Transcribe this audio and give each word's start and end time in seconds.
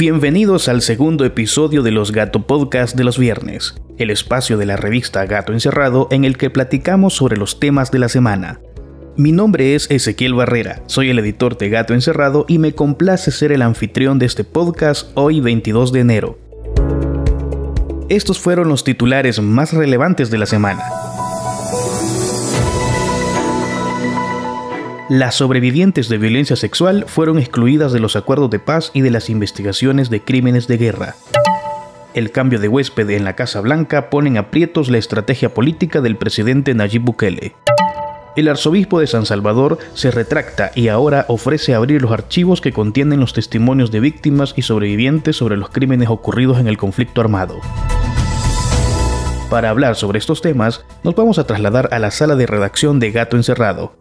Bienvenidos 0.00 0.68
al 0.68 0.80
segundo 0.80 1.26
episodio 1.26 1.82
de 1.82 1.90
los 1.90 2.10
Gato 2.10 2.46
Podcast 2.46 2.96
de 2.96 3.04
los 3.04 3.18
viernes, 3.18 3.74
el 3.98 4.08
espacio 4.08 4.56
de 4.56 4.64
la 4.64 4.78
revista 4.78 5.26
Gato 5.26 5.52
Encerrado 5.52 6.08
en 6.10 6.24
el 6.24 6.38
que 6.38 6.48
platicamos 6.48 7.12
sobre 7.12 7.36
los 7.36 7.60
temas 7.60 7.90
de 7.90 7.98
la 7.98 8.08
semana. 8.08 8.62
Mi 9.18 9.30
nombre 9.30 9.74
es 9.74 9.90
Ezequiel 9.90 10.32
Barrera, 10.32 10.82
soy 10.86 11.10
el 11.10 11.18
editor 11.18 11.58
de 11.58 11.68
Gato 11.68 11.92
Encerrado 11.92 12.46
y 12.48 12.56
me 12.56 12.72
complace 12.72 13.30
ser 13.30 13.52
el 13.52 13.60
anfitrión 13.60 14.18
de 14.18 14.24
este 14.24 14.42
podcast 14.42 15.10
hoy 15.16 15.40
22 15.40 15.92
de 15.92 16.00
enero. 16.00 16.38
Estos 18.08 18.38
fueron 18.38 18.70
los 18.70 18.84
titulares 18.84 19.38
más 19.42 19.74
relevantes 19.74 20.30
de 20.30 20.38
la 20.38 20.46
semana. 20.46 20.82
Las 25.10 25.34
sobrevivientes 25.34 26.08
de 26.08 26.18
violencia 26.18 26.54
sexual 26.54 27.04
fueron 27.08 27.40
excluidas 27.40 27.92
de 27.92 27.98
los 27.98 28.14
acuerdos 28.14 28.48
de 28.48 28.60
paz 28.60 28.92
y 28.94 29.00
de 29.00 29.10
las 29.10 29.28
investigaciones 29.28 30.08
de 30.08 30.22
crímenes 30.22 30.68
de 30.68 30.76
guerra. 30.76 31.16
El 32.14 32.30
cambio 32.30 32.60
de 32.60 32.68
huésped 32.68 33.10
en 33.10 33.24
la 33.24 33.34
Casa 33.34 33.60
Blanca 33.60 34.08
pone 34.08 34.28
en 34.28 34.36
aprietos 34.36 34.88
la 34.88 34.98
estrategia 34.98 35.52
política 35.52 36.00
del 36.00 36.14
presidente 36.14 36.74
Nayib 36.74 37.02
Bukele. 37.02 37.56
El 38.36 38.46
arzobispo 38.46 39.00
de 39.00 39.08
San 39.08 39.26
Salvador 39.26 39.78
se 39.94 40.12
retracta 40.12 40.70
y 40.76 40.86
ahora 40.86 41.24
ofrece 41.26 41.74
abrir 41.74 42.02
los 42.02 42.12
archivos 42.12 42.60
que 42.60 42.72
contienen 42.72 43.18
los 43.18 43.32
testimonios 43.32 43.90
de 43.90 43.98
víctimas 43.98 44.54
y 44.54 44.62
sobrevivientes 44.62 45.34
sobre 45.34 45.56
los 45.56 45.70
crímenes 45.70 46.08
ocurridos 46.08 46.60
en 46.60 46.68
el 46.68 46.78
conflicto 46.78 47.20
armado. 47.20 47.56
Para 49.50 49.70
hablar 49.70 49.96
sobre 49.96 50.20
estos 50.20 50.40
temas, 50.40 50.84
nos 51.02 51.16
vamos 51.16 51.40
a 51.40 51.48
trasladar 51.48 51.88
a 51.90 51.98
la 51.98 52.12
sala 52.12 52.36
de 52.36 52.46
redacción 52.46 53.00
de 53.00 53.10
Gato 53.10 53.36
Encerrado, 53.36 53.99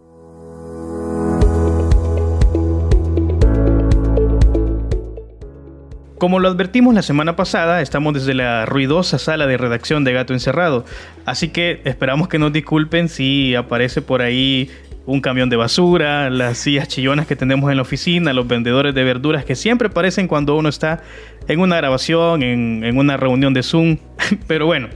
Como 6.19 6.39
lo 6.39 6.49
advertimos 6.49 6.93
la 6.93 7.01
semana 7.01 7.37
pasada, 7.37 7.81
estamos 7.81 8.13
desde 8.13 8.33
la 8.33 8.65
ruidosa 8.65 9.17
sala 9.17 9.47
de 9.47 9.55
redacción 9.55 10.03
de 10.03 10.11
Gato 10.11 10.33
Encerrado, 10.33 10.83
así 11.25 11.47
que 11.47 11.79
esperamos 11.85 12.27
que 12.27 12.37
nos 12.37 12.51
disculpen 12.51 13.07
si 13.07 13.55
aparece 13.55 14.01
por 14.01 14.21
ahí 14.21 14.69
un 15.05 15.21
camión 15.21 15.49
de 15.49 15.55
basura, 15.55 16.29
las 16.29 16.57
sillas 16.57 16.89
chillonas 16.89 17.25
que 17.25 17.37
tenemos 17.37 17.71
en 17.71 17.77
la 17.77 17.83
oficina, 17.83 18.33
los 18.33 18.49
vendedores 18.49 18.93
de 18.93 19.01
verduras 19.05 19.45
que 19.45 19.55
siempre 19.55 19.87
aparecen 19.87 20.27
cuando 20.27 20.57
uno 20.57 20.67
está 20.67 21.01
en 21.47 21.61
una 21.61 21.77
grabación, 21.77 22.43
en, 22.43 22.97
una 22.97 23.15
reunión 23.15 23.53
de 23.53 23.63
Zoom. 23.63 23.95
Pero 24.47 24.65
bueno, 24.65 24.89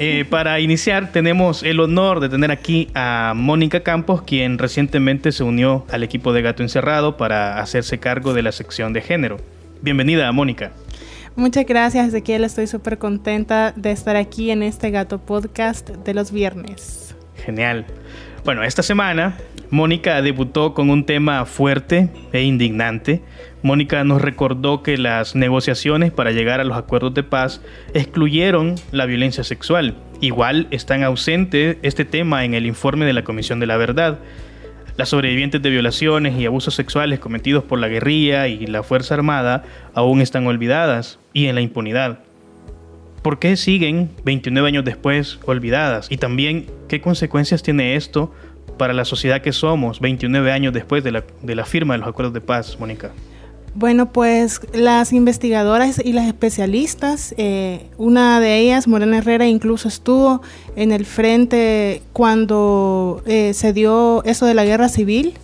eh, 0.00 0.24
para 0.28 0.58
iniciar 0.58 1.12
tenemos 1.12 1.62
el 1.62 1.78
honor 1.78 2.18
de 2.18 2.28
tener 2.28 2.50
aquí 2.50 2.88
a 2.92 3.34
Mónica 3.36 3.84
Campos, 3.84 4.22
quien 4.22 4.58
recientemente 4.58 5.30
se 5.30 5.44
unió 5.44 5.86
al 5.92 6.02
equipo 6.02 6.32
de 6.32 6.42
Gato 6.42 6.64
Encerrado 6.64 7.16
para 7.16 7.60
hacerse 7.60 7.98
cargo 7.98 8.34
de 8.34 8.42
la 8.42 8.50
sección 8.50 8.92
de 8.92 9.00
género. 9.00 9.36
Bienvenida, 9.86 10.32
Mónica. 10.32 10.72
Muchas 11.36 11.64
gracias, 11.64 12.08
Ezequiel. 12.08 12.42
Estoy 12.42 12.66
súper 12.66 12.98
contenta 12.98 13.72
de 13.76 13.92
estar 13.92 14.16
aquí 14.16 14.50
en 14.50 14.64
este 14.64 14.90
Gato 14.90 15.20
Podcast 15.20 15.90
de 15.90 16.12
los 16.12 16.32
viernes. 16.32 17.14
Genial. 17.36 17.86
Bueno, 18.44 18.64
esta 18.64 18.82
semana 18.82 19.36
Mónica 19.70 20.20
debutó 20.22 20.74
con 20.74 20.90
un 20.90 21.06
tema 21.06 21.44
fuerte 21.44 22.08
e 22.32 22.42
indignante. 22.42 23.22
Mónica 23.62 24.02
nos 24.02 24.22
recordó 24.22 24.82
que 24.82 24.98
las 24.98 25.36
negociaciones 25.36 26.10
para 26.10 26.32
llegar 26.32 26.58
a 26.58 26.64
los 26.64 26.76
acuerdos 26.76 27.14
de 27.14 27.22
paz 27.22 27.60
excluyeron 27.94 28.74
la 28.90 29.06
violencia 29.06 29.44
sexual. 29.44 29.94
Igual 30.20 30.66
están 30.72 31.04
ausente 31.04 31.78
este 31.82 32.04
tema 32.04 32.44
en 32.44 32.54
el 32.54 32.66
informe 32.66 33.06
de 33.06 33.12
la 33.12 33.22
Comisión 33.22 33.60
de 33.60 33.66
la 33.66 33.76
Verdad. 33.76 34.18
Las 34.96 35.10
sobrevivientes 35.10 35.60
de 35.60 35.68
violaciones 35.68 36.38
y 36.38 36.46
abusos 36.46 36.74
sexuales 36.74 37.18
cometidos 37.18 37.64
por 37.64 37.78
la 37.78 37.88
guerrilla 37.88 38.48
y 38.48 38.66
la 38.66 38.82
Fuerza 38.82 39.14
Armada 39.14 39.64
aún 39.92 40.22
están 40.22 40.46
olvidadas 40.46 41.18
y 41.34 41.46
en 41.46 41.54
la 41.54 41.60
impunidad. 41.60 42.20
¿Por 43.22 43.38
qué 43.38 43.56
siguen 43.56 44.10
29 44.24 44.68
años 44.68 44.84
después 44.84 45.38
olvidadas? 45.44 46.10
Y 46.10 46.16
también, 46.16 46.66
¿qué 46.88 47.02
consecuencias 47.02 47.62
tiene 47.62 47.96
esto 47.96 48.32
para 48.78 48.94
la 48.94 49.04
sociedad 49.04 49.42
que 49.42 49.52
somos 49.52 50.00
29 50.00 50.50
años 50.50 50.72
después 50.72 51.04
de 51.04 51.12
la, 51.12 51.24
de 51.42 51.54
la 51.54 51.66
firma 51.66 51.94
de 51.94 51.98
los 51.98 52.08
acuerdos 52.08 52.32
de 52.32 52.40
paz, 52.40 52.78
Mónica? 52.80 53.10
Bueno, 53.78 54.10
pues 54.10 54.62
las 54.72 55.12
investigadoras 55.12 56.00
y 56.02 56.14
las 56.14 56.26
especialistas, 56.26 57.34
eh, 57.36 57.90
una 57.98 58.40
de 58.40 58.58
ellas, 58.58 58.88
Morena 58.88 59.18
Herrera, 59.18 59.46
incluso 59.46 59.86
estuvo 59.86 60.40
en 60.76 60.92
el 60.92 61.04
frente 61.04 62.00
cuando 62.14 63.22
eh, 63.26 63.52
se 63.52 63.74
dio 63.74 64.24
eso 64.24 64.46
de 64.46 64.54
la 64.54 64.64
guerra 64.64 64.88
civil. 64.88 65.34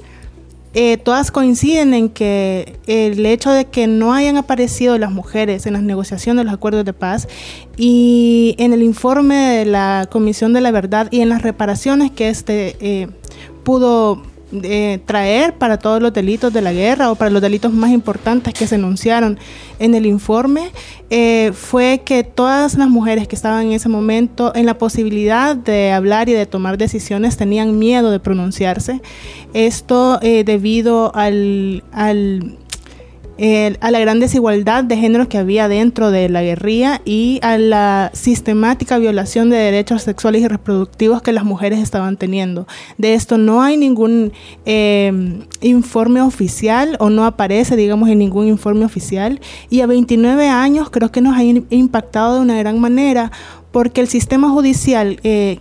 Eh, 0.72 0.96
todas 0.96 1.30
coinciden 1.30 1.92
en 1.92 2.08
que 2.08 2.78
el 2.86 3.26
hecho 3.26 3.50
de 3.50 3.66
que 3.66 3.86
no 3.86 4.14
hayan 4.14 4.38
aparecido 4.38 4.96
las 4.96 5.12
mujeres 5.12 5.66
en 5.66 5.74
las 5.74 5.82
negociaciones 5.82 6.40
de 6.40 6.44
los 6.44 6.54
acuerdos 6.54 6.86
de 6.86 6.94
paz 6.94 7.28
y 7.76 8.54
en 8.56 8.72
el 8.72 8.82
informe 8.82 9.34
de 9.34 9.66
la 9.66 10.08
Comisión 10.10 10.54
de 10.54 10.62
la 10.62 10.70
Verdad 10.70 11.08
y 11.10 11.20
en 11.20 11.28
las 11.28 11.42
reparaciones 11.42 12.10
que 12.10 12.30
este 12.30 13.10
pudo 13.62 14.31
traer 15.06 15.54
para 15.54 15.78
todos 15.78 16.02
los 16.02 16.12
delitos 16.12 16.52
de 16.52 16.60
la 16.60 16.72
guerra 16.72 17.10
o 17.10 17.14
para 17.14 17.30
los 17.30 17.40
delitos 17.40 17.72
más 17.72 17.90
importantes 17.90 18.52
que 18.52 18.66
se 18.66 18.74
enunciaron 18.74 19.38
en 19.78 19.94
el 19.94 20.06
informe 20.06 20.70
eh, 21.10 21.52
fue 21.52 22.02
que 22.04 22.24
todas 22.24 22.76
las 22.76 22.88
mujeres 22.88 23.28
que 23.28 23.36
estaban 23.36 23.66
en 23.66 23.72
ese 23.72 23.88
momento 23.88 24.52
en 24.54 24.66
la 24.66 24.78
posibilidad 24.78 25.56
de 25.56 25.92
hablar 25.92 26.28
y 26.28 26.32
de 26.32 26.46
tomar 26.46 26.78
decisiones 26.78 27.36
tenían 27.36 27.78
miedo 27.78 28.10
de 28.10 28.20
pronunciarse. 28.20 29.00
Esto 29.52 30.18
eh, 30.22 30.44
debido 30.44 31.14
al, 31.14 31.84
al 31.92 32.58
a 33.38 33.90
la 33.90 33.98
gran 33.98 34.20
desigualdad 34.20 34.84
de 34.84 34.96
género 34.96 35.28
que 35.28 35.38
había 35.38 35.66
dentro 35.66 36.10
de 36.10 36.28
la 36.28 36.42
guerrilla 36.42 37.00
y 37.04 37.40
a 37.42 37.58
la 37.58 38.10
sistemática 38.12 38.98
violación 38.98 39.50
de 39.50 39.56
derechos 39.56 40.02
sexuales 40.02 40.42
y 40.42 40.48
reproductivos 40.48 41.22
que 41.22 41.32
las 41.32 41.44
mujeres 41.44 41.80
estaban 41.80 42.16
teniendo. 42.16 42.66
De 42.98 43.14
esto 43.14 43.38
no 43.38 43.62
hay 43.62 43.76
ningún 43.76 44.32
em, 44.64 45.42
informe 45.60 46.20
oficial 46.20 46.96
o 47.00 47.10
no 47.10 47.24
aparece, 47.24 47.74
digamos, 47.74 48.08
en 48.10 48.18
ningún 48.18 48.46
informe 48.48 48.84
oficial. 48.84 49.40
Y 49.70 49.80
a 49.80 49.86
29 49.86 50.48
años 50.48 50.90
creo 50.90 51.10
que 51.10 51.20
nos 51.20 51.36
ha 51.36 51.42
impactado 51.42 52.36
de 52.36 52.40
una 52.40 52.58
gran 52.58 52.78
manera 52.78 53.32
porque 53.72 54.02
el 54.02 54.08
sistema 54.08 54.50
judicial 54.50 55.18
eh, 55.24 55.58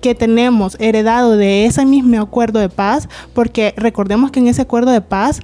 que 0.00 0.14
tenemos 0.14 0.76
heredado 0.78 1.36
de 1.36 1.66
ese 1.66 1.84
mismo 1.84 2.20
acuerdo 2.20 2.60
de 2.60 2.68
paz, 2.68 3.08
porque 3.34 3.74
recordemos 3.76 4.30
que 4.30 4.40
en 4.40 4.46
ese 4.46 4.62
acuerdo 4.62 4.92
de 4.92 5.00
paz 5.00 5.40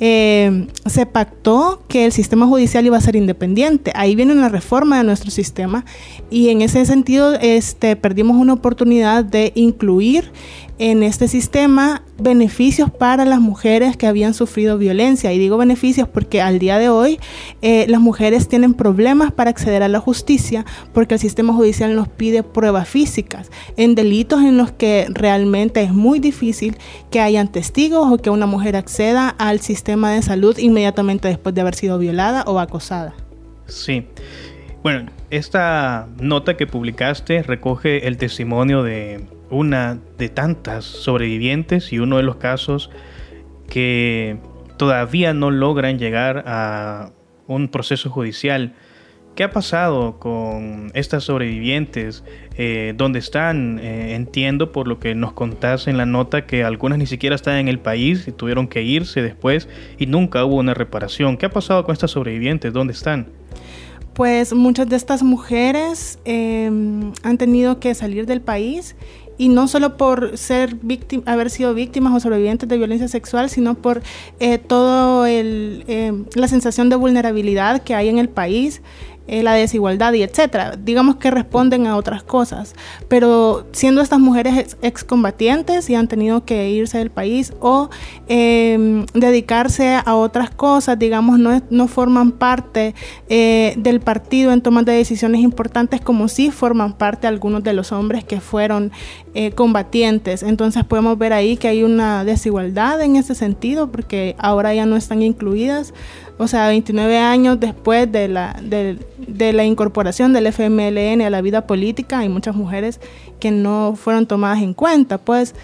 eh, 0.00 0.66
se 0.86 1.06
pactó 1.06 1.82
que 1.88 2.06
el 2.06 2.12
sistema 2.12 2.46
judicial 2.46 2.84
iba 2.84 2.96
a 2.96 3.00
ser 3.00 3.16
independiente. 3.16 3.92
Ahí 3.94 4.16
viene 4.16 4.32
una 4.32 4.48
reforma 4.48 4.98
de 4.98 5.04
nuestro 5.04 5.30
sistema 5.30 5.84
y 6.30 6.48
en 6.48 6.62
ese 6.62 6.84
sentido 6.84 7.34
este, 7.34 7.96
perdimos 7.96 8.36
una 8.36 8.54
oportunidad 8.54 9.24
de 9.24 9.52
incluir 9.54 10.32
en 10.78 11.02
este 11.02 11.28
sistema 11.28 12.02
beneficios 12.18 12.90
para 12.90 13.24
las 13.24 13.40
mujeres 13.40 13.96
que 13.96 14.06
habían 14.06 14.34
sufrido 14.34 14.78
violencia. 14.78 15.32
Y 15.32 15.38
digo 15.38 15.56
beneficios 15.56 16.08
porque 16.08 16.40
al 16.42 16.58
día 16.58 16.78
de 16.78 16.88
hoy 16.88 17.18
eh, 17.62 17.86
las 17.88 18.00
mujeres 18.00 18.48
tienen 18.48 18.74
problemas 18.74 19.32
para 19.32 19.50
acceder 19.50 19.82
a 19.82 19.88
la 19.88 20.00
justicia 20.00 20.64
porque 20.92 21.14
el 21.14 21.20
sistema 21.20 21.52
judicial 21.52 21.94
nos 21.94 22.08
pide 22.08 22.42
pruebas 22.42 22.88
físicas 22.88 23.50
en 23.76 23.94
delitos 23.94 24.40
en 24.42 24.56
los 24.56 24.72
que 24.72 25.06
realmente 25.10 25.82
es 25.82 25.92
muy 25.92 26.18
difícil 26.18 26.76
que 27.10 27.20
hayan 27.20 27.50
testigos 27.50 28.12
o 28.12 28.18
que 28.18 28.30
una 28.30 28.46
mujer 28.46 28.76
acceda 28.76 29.28
al 29.28 29.60
sistema 29.60 30.12
de 30.12 30.22
salud 30.22 30.58
inmediatamente 30.58 31.28
después 31.28 31.54
de 31.54 31.60
haber 31.60 31.74
sido 31.74 31.98
violada 31.98 32.44
o 32.46 32.58
acosada. 32.58 33.14
Sí. 33.66 34.06
Bueno, 34.82 35.10
esta 35.30 36.08
nota 36.20 36.56
que 36.56 36.66
publicaste 36.66 37.42
recoge 37.42 38.06
el 38.06 38.18
testimonio 38.18 38.82
de 38.82 39.24
una 39.50 39.98
de 40.18 40.28
tantas 40.28 40.84
sobrevivientes 40.84 41.92
y 41.92 41.98
uno 41.98 42.16
de 42.16 42.22
los 42.22 42.36
casos 42.36 42.90
que 43.68 44.38
todavía 44.76 45.34
no 45.34 45.50
logran 45.50 45.98
llegar 45.98 46.44
a 46.46 47.10
un 47.46 47.68
proceso 47.68 48.10
judicial. 48.10 48.74
¿Qué 49.34 49.42
ha 49.42 49.50
pasado 49.50 50.20
con 50.20 50.92
estas 50.94 51.24
sobrevivientes? 51.24 52.22
Eh, 52.56 52.94
¿Dónde 52.96 53.18
están? 53.18 53.80
Eh, 53.80 54.14
entiendo 54.14 54.70
por 54.70 54.86
lo 54.86 55.00
que 55.00 55.16
nos 55.16 55.32
contás 55.32 55.88
en 55.88 55.96
la 55.96 56.06
nota 56.06 56.46
que 56.46 56.62
algunas 56.62 56.98
ni 56.98 57.06
siquiera 57.06 57.34
están 57.34 57.56
en 57.56 57.66
el 57.66 57.80
país 57.80 58.28
y 58.28 58.32
tuvieron 58.32 58.68
que 58.68 58.82
irse 58.82 59.22
después 59.22 59.68
y 59.98 60.06
nunca 60.06 60.44
hubo 60.44 60.56
una 60.56 60.72
reparación. 60.72 61.36
¿Qué 61.36 61.46
ha 61.46 61.50
pasado 61.50 61.84
con 61.84 61.92
estas 61.92 62.12
sobrevivientes? 62.12 62.72
¿Dónde 62.72 62.92
están? 62.92 63.26
pues 64.14 64.54
muchas 64.54 64.88
de 64.88 64.96
estas 64.96 65.22
mujeres 65.22 66.18
em, 66.24 67.12
han 67.22 67.36
tenido 67.36 67.80
que 67.80 67.94
salir 67.94 68.26
del 68.26 68.40
país 68.40 68.94
y 69.36 69.48
no 69.48 69.68
solo 69.68 69.96
por 69.96 70.36
ser 70.38 70.76
haber 71.26 71.50
sido 71.50 71.74
víctimas 71.74 72.14
o 72.14 72.20
sobrevivientes 72.20 72.68
de 72.68 72.76
violencia 72.76 73.08
sexual, 73.08 73.50
sino 73.50 73.74
por 73.74 74.02
eh, 74.40 74.58
todo 74.58 75.26
em, 75.26 76.24
la 76.34 76.48
sensación 76.48 76.88
de 76.88 76.96
vulnerabilidad 76.96 77.82
que 77.82 77.94
hay 77.94 78.08
en 78.08 78.18
el 78.18 78.28
país. 78.28 78.82
Eh, 79.26 79.42
la 79.42 79.54
desigualdad 79.54 80.12
y 80.12 80.22
etcétera. 80.22 80.76
Digamos 80.76 81.16
que 81.16 81.30
responden 81.30 81.86
a 81.86 81.96
otras 81.96 82.22
cosas, 82.22 82.74
pero 83.08 83.66
siendo 83.72 84.02
estas 84.02 84.20
mujeres 84.20 84.76
excombatientes 84.82 85.88
y 85.88 85.94
han 85.94 86.08
tenido 86.08 86.44
que 86.44 86.68
irse 86.68 86.98
del 86.98 87.10
país 87.10 87.54
o 87.60 87.88
em, 88.28 89.06
dedicarse 89.14 89.98
a 90.04 90.14
otras 90.14 90.50
cosas, 90.50 90.98
digamos, 90.98 91.38
no, 91.38 91.62
no 91.70 91.88
forman 91.88 92.32
parte 92.32 92.94
eh, 93.30 93.74
del 93.78 94.00
partido 94.00 94.52
en 94.52 94.60
tomas 94.60 94.84
de 94.84 94.92
decisiones 94.92 95.40
importantes 95.40 96.02
como 96.02 96.28
sí 96.28 96.50
forman 96.50 96.92
parte 96.92 97.26
algunos 97.26 97.62
de 97.62 97.72
los 97.72 97.92
hombres 97.92 98.24
que 98.24 98.40
fueron 98.40 98.92
eh, 99.34 99.52
combatientes. 99.52 100.42
Entonces 100.42 100.84
podemos 100.84 101.16
ver 101.16 101.32
ahí 101.32 101.56
que 101.56 101.68
hay 101.68 101.82
una 101.82 102.24
desigualdad 102.24 103.00
en 103.00 103.16
ese 103.16 103.34
sentido 103.34 103.90
porque 103.90 104.36
ahora 104.38 104.74
ya 104.74 104.84
no 104.84 104.96
están 104.96 105.22
incluidas 105.22 105.94
o 106.36 106.48
sea, 106.48 106.68
29 106.68 107.16
años 107.18 107.60
después 107.60 108.10
de 108.10 108.26
la, 108.26 108.56
de, 108.60 108.98
la 109.26 109.64
incorporación 109.64 110.32
del 110.32 110.46
FMLN 110.46 111.22
a 111.22 111.30
la 111.30 111.40
vida 111.40 111.66
política, 111.66 112.18
hay 112.20 112.28
muchas 112.28 112.54
mujeres 112.54 113.00
que 113.40 113.50
no 113.50 113.94
fueron 113.96 114.26
tomadas 114.26 114.62
en 114.62 114.74
cuenta, 114.74 115.18
pues, 115.18 115.54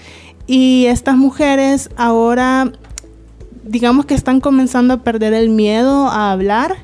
y 0.46 0.86
estas 0.86 1.16
mujeres 1.16 1.90
ahora, 1.96 2.72
digamos 3.64 4.06
que 4.06 4.14
están 4.14 4.40
comenzando 4.40 4.94
a 4.94 5.02
perder 5.02 5.32
el 5.32 5.48
miedo 5.48 6.08
a 6.08 6.32
hablar 6.32 6.76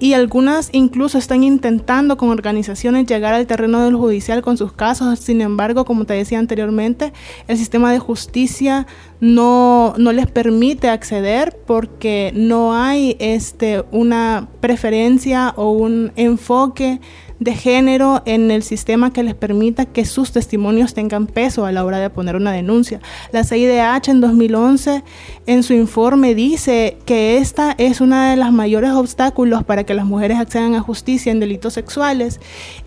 y 0.00 0.12
algunas 0.12 0.68
incluso 0.72 1.18
están 1.18 1.42
intentando 1.42 2.16
con 2.16 2.30
organizaciones 2.30 3.06
llegar 3.06 3.34
al 3.34 3.46
terreno 3.46 3.84
del 3.84 3.96
judicial 3.96 4.42
con 4.42 4.56
sus 4.56 4.72
casos. 4.72 5.18
Sin 5.18 5.40
embargo, 5.40 5.84
como 5.84 6.04
te 6.04 6.14
decía 6.14 6.38
anteriormente, 6.38 7.12
el 7.48 7.58
sistema 7.58 7.92
de 7.92 7.98
justicia 7.98 8.86
no, 9.20 9.94
no 9.98 10.12
les 10.12 10.26
permite 10.28 10.88
acceder 10.88 11.58
porque 11.66 12.32
no 12.34 12.74
hay 12.74 13.16
este, 13.18 13.84
una 13.90 14.48
preferencia 14.60 15.52
o 15.56 15.70
un 15.70 16.12
enfoque 16.16 17.00
de 17.40 17.54
género 17.54 18.22
en 18.24 18.50
el 18.50 18.62
sistema 18.62 19.12
que 19.12 19.22
les 19.22 19.34
permita 19.34 19.84
que 19.84 20.04
sus 20.04 20.32
testimonios 20.32 20.94
tengan 20.94 21.26
peso 21.26 21.66
a 21.66 21.72
la 21.72 21.84
hora 21.84 21.98
de 21.98 22.10
poner 22.10 22.36
una 22.36 22.52
denuncia. 22.52 23.00
La 23.32 23.44
CIDH 23.44 24.08
en 24.08 24.20
2011 24.20 25.04
en 25.46 25.62
su 25.62 25.72
informe 25.72 26.34
dice 26.34 26.98
que 27.04 27.38
esta 27.38 27.74
es 27.78 28.00
una 28.00 28.30
de 28.30 28.36
las 28.36 28.52
mayores 28.52 28.90
obstáculos 28.90 29.64
para 29.64 29.84
que 29.84 29.94
las 29.94 30.06
mujeres 30.06 30.38
accedan 30.38 30.74
a 30.74 30.80
justicia 30.80 31.30
en 31.30 31.40
delitos 31.40 31.74
sexuales 31.74 32.40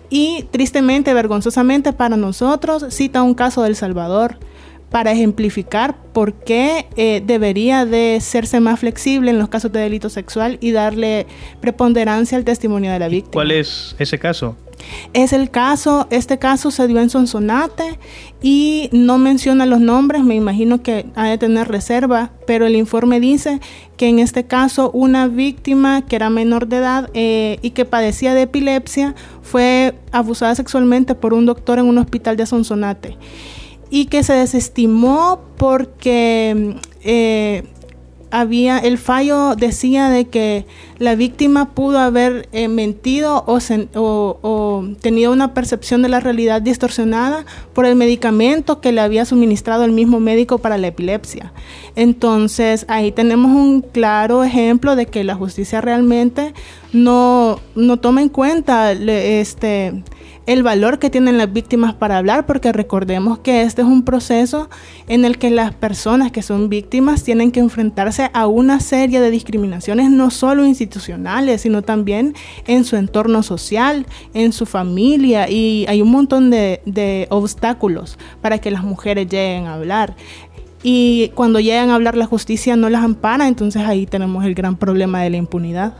y 0.09 0.45
tristemente, 0.51 1.13
vergonzosamente 1.13 1.93
para 1.93 2.17
nosotros, 2.17 2.85
cita 2.89 3.23
un 3.23 3.33
caso 3.33 3.63
del 3.63 3.77
Salvador 3.77 4.37
para 4.91 5.13
ejemplificar 5.13 5.95
por 6.13 6.33
qué 6.33 6.85
eh, 6.97 7.23
debería 7.25 7.85
de 7.85 8.19
serse 8.21 8.59
más 8.59 8.81
flexible 8.81 9.31
en 9.31 9.39
los 9.39 9.47
casos 9.47 9.71
de 9.71 9.79
delito 9.79 10.09
sexual 10.09 10.57
y 10.61 10.71
darle 10.71 11.25
preponderancia 11.61 12.37
al 12.37 12.43
testimonio 12.43 12.91
de 12.91 12.99
la 12.99 13.07
víctima. 13.07 13.31
¿Cuál 13.31 13.51
es 13.51 13.95
ese 13.97 14.19
caso? 14.19 14.57
Es 15.13 15.31
el 15.31 15.49
caso, 15.49 16.07
este 16.09 16.39
caso 16.39 16.71
se 16.71 16.87
dio 16.87 16.99
en 16.99 17.09
Sonsonate 17.09 17.99
y 18.41 18.89
no 18.91 19.17
menciona 19.17 19.65
los 19.65 19.79
nombres, 19.79 20.23
me 20.23 20.35
imagino 20.35 20.81
que 20.81 21.05
ha 21.15 21.27
de 21.27 21.37
tener 21.37 21.67
reserva, 21.67 22.31
pero 22.47 22.65
el 22.65 22.75
informe 22.75 23.19
dice 23.19 23.61
que 23.95 24.09
en 24.09 24.19
este 24.19 24.45
caso 24.45 24.89
una 24.91 25.27
víctima 25.27 26.01
que 26.05 26.15
era 26.15 26.29
menor 26.29 26.67
de 26.67 26.77
edad 26.77 27.09
eh, 27.13 27.59
y 27.61 27.69
que 27.69 27.85
padecía 27.85 28.33
de 28.33 28.41
epilepsia 28.41 29.15
fue 29.43 29.93
abusada 30.11 30.55
sexualmente 30.55 31.15
por 31.15 31.33
un 31.33 31.45
doctor 31.45 31.79
en 31.79 31.85
un 31.85 31.99
hospital 31.99 32.35
de 32.35 32.45
Sonsonate 32.45 33.17
y 33.91 34.05
que 34.05 34.23
se 34.23 34.33
desestimó 34.33 35.41
porque 35.57 36.77
eh, 37.03 37.63
había 38.31 38.79
el 38.79 38.97
fallo 38.97 39.55
decía 39.55 40.09
de 40.09 40.29
que 40.29 40.65
la 40.97 41.15
víctima 41.15 41.71
pudo 41.71 41.99
haber 41.99 42.47
eh, 42.53 42.69
mentido 42.69 43.43
o, 43.45 44.85
tenido 45.01 45.33
una 45.33 45.53
percepción 45.53 46.01
de 46.01 46.09
la 46.09 46.21
realidad 46.21 46.61
distorsionada 46.61 47.45
por 47.73 47.85
el 47.85 47.95
medicamento 47.95 48.79
que 48.79 48.93
le 48.93 49.01
había 49.01 49.25
suministrado 49.25 49.83
el 49.83 49.91
mismo 49.91 50.21
médico 50.21 50.59
para 50.59 50.77
la 50.77 50.87
epilepsia. 50.87 51.51
Entonces 51.97 52.85
ahí 52.87 53.11
tenemos 53.11 53.51
un 53.51 53.81
claro 53.81 54.45
ejemplo 54.45 54.95
de 54.95 55.07
que 55.07 55.25
la 55.25 55.35
justicia 55.35 55.81
realmente 55.81 56.53
no, 56.93 57.59
no 57.75 57.97
toma 57.97 58.21
en 58.21 58.29
cuenta 58.29 58.93
este 58.93 60.01
el 60.45 60.63
valor 60.63 60.99
que 60.99 61.09
tienen 61.09 61.37
las 61.37 61.51
víctimas 61.53 61.93
para 61.93 62.17
hablar, 62.17 62.45
porque 62.45 62.71
recordemos 62.71 63.39
que 63.39 63.61
este 63.61 63.81
es 63.81 63.87
un 63.87 64.03
proceso 64.03 64.69
en 65.07 65.23
el 65.25 65.37
que 65.37 65.51
las 65.51 65.73
personas 65.73 66.31
que 66.31 66.41
son 66.41 66.69
víctimas 66.69 67.23
tienen 67.23 67.51
que 67.51 67.59
enfrentarse 67.59 68.29
a 68.33 68.47
una 68.47 68.79
serie 68.79 69.21
de 69.21 69.29
discriminaciones 69.29 70.09
no 70.09 70.31
solo 70.31 70.65
institucionales, 70.65 71.61
sino 71.61 71.83
también 71.83 72.33
en 72.65 72.85
su 72.85 72.95
entorno 72.95 73.43
social, 73.43 74.05
en 74.33 74.51
su 74.51 74.65
familia, 74.65 75.49
y 75.49 75.85
hay 75.87 76.01
un 76.01 76.11
montón 76.11 76.49
de, 76.49 77.27
obstáculos 77.29 78.17
para 78.41 78.57
que 78.57 78.71
las 78.71 78.83
mujeres 78.83 79.27
lleguen 79.27 79.67
a 79.67 79.75
hablar. 79.75 80.15
Y 80.83 81.29
cuando 81.35 81.59
llegan 81.59 81.91
a 81.91 81.95
hablar 81.95 82.17
la 82.17 82.25
justicia 82.25 82.75
no 82.75 82.89
las 82.89 83.03
ampara, 83.03 83.47
entonces 83.47 83.83
ahí 83.83 84.07
tenemos 84.07 84.43
el 84.45 84.55
gran 84.55 84.75
problema 84.75 85.21
de 85.21 85.29
la 85.29 85.37
impunidad. 85.37 85.93